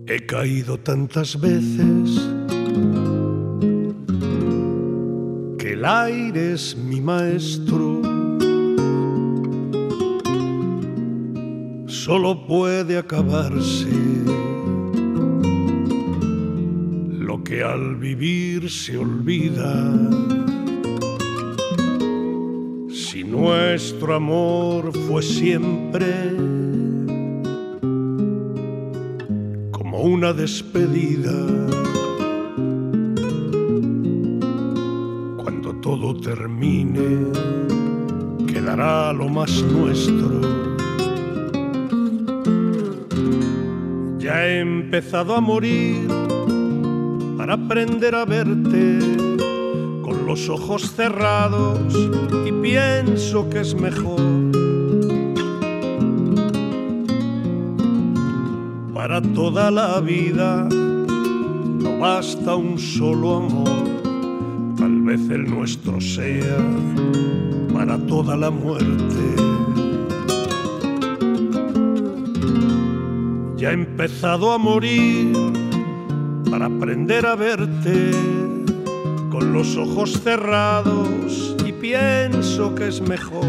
[0.08, 2.31] He caído tantas veces
[5.82, 8.00] el aire es mi maestro.
[11.88, 13.90] Solo puede acabarse
[17.18, 19.74] lo que al vivir se olvida.
[22.88, 26.30] Si nuestro amor fue siempre
[29.72, 31.91] como una despedida.
[36.02, 37.30] Todo termine,
[38.44, 40.40] que quedará lo más nuestro.
[44.18, 46.08] Ya he empezado a morir
[47.38, 48.98] para aprender a verte
[50.02, 51.78] con los ojos cerrados
[52.48, 54.20] y pienso que es mejor.
[58.92, 63.91] Para toda la vida no basta un solo amor,
[65.14, 66.56] el nuestro sea
[67.74, 68.86] para toda la muerte.
[73.56, 75.36] Ya he empezado a morir
[76.50, 78.10] para aprender a verte
[79.30, 83.44] con los ojos cerrados y pienso que es mejor.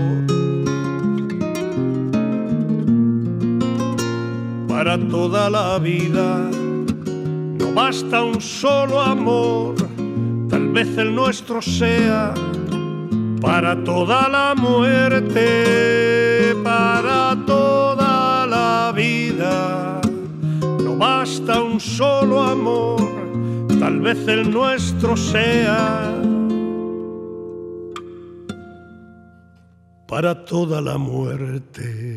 [4.68, 6.49] Para toda la vida
[7.57, 9.76] no basta un solo amor,
[10.74, 12.34] vez el nuestro sea
[13.40, 20.02] para toda la muerte, para toda la vida.
[20.84, 23.08] No basta un solo amor,
[23.80, 26.12] tal vez el nuestro sea
[30.08, 32.12] para toda la muerte.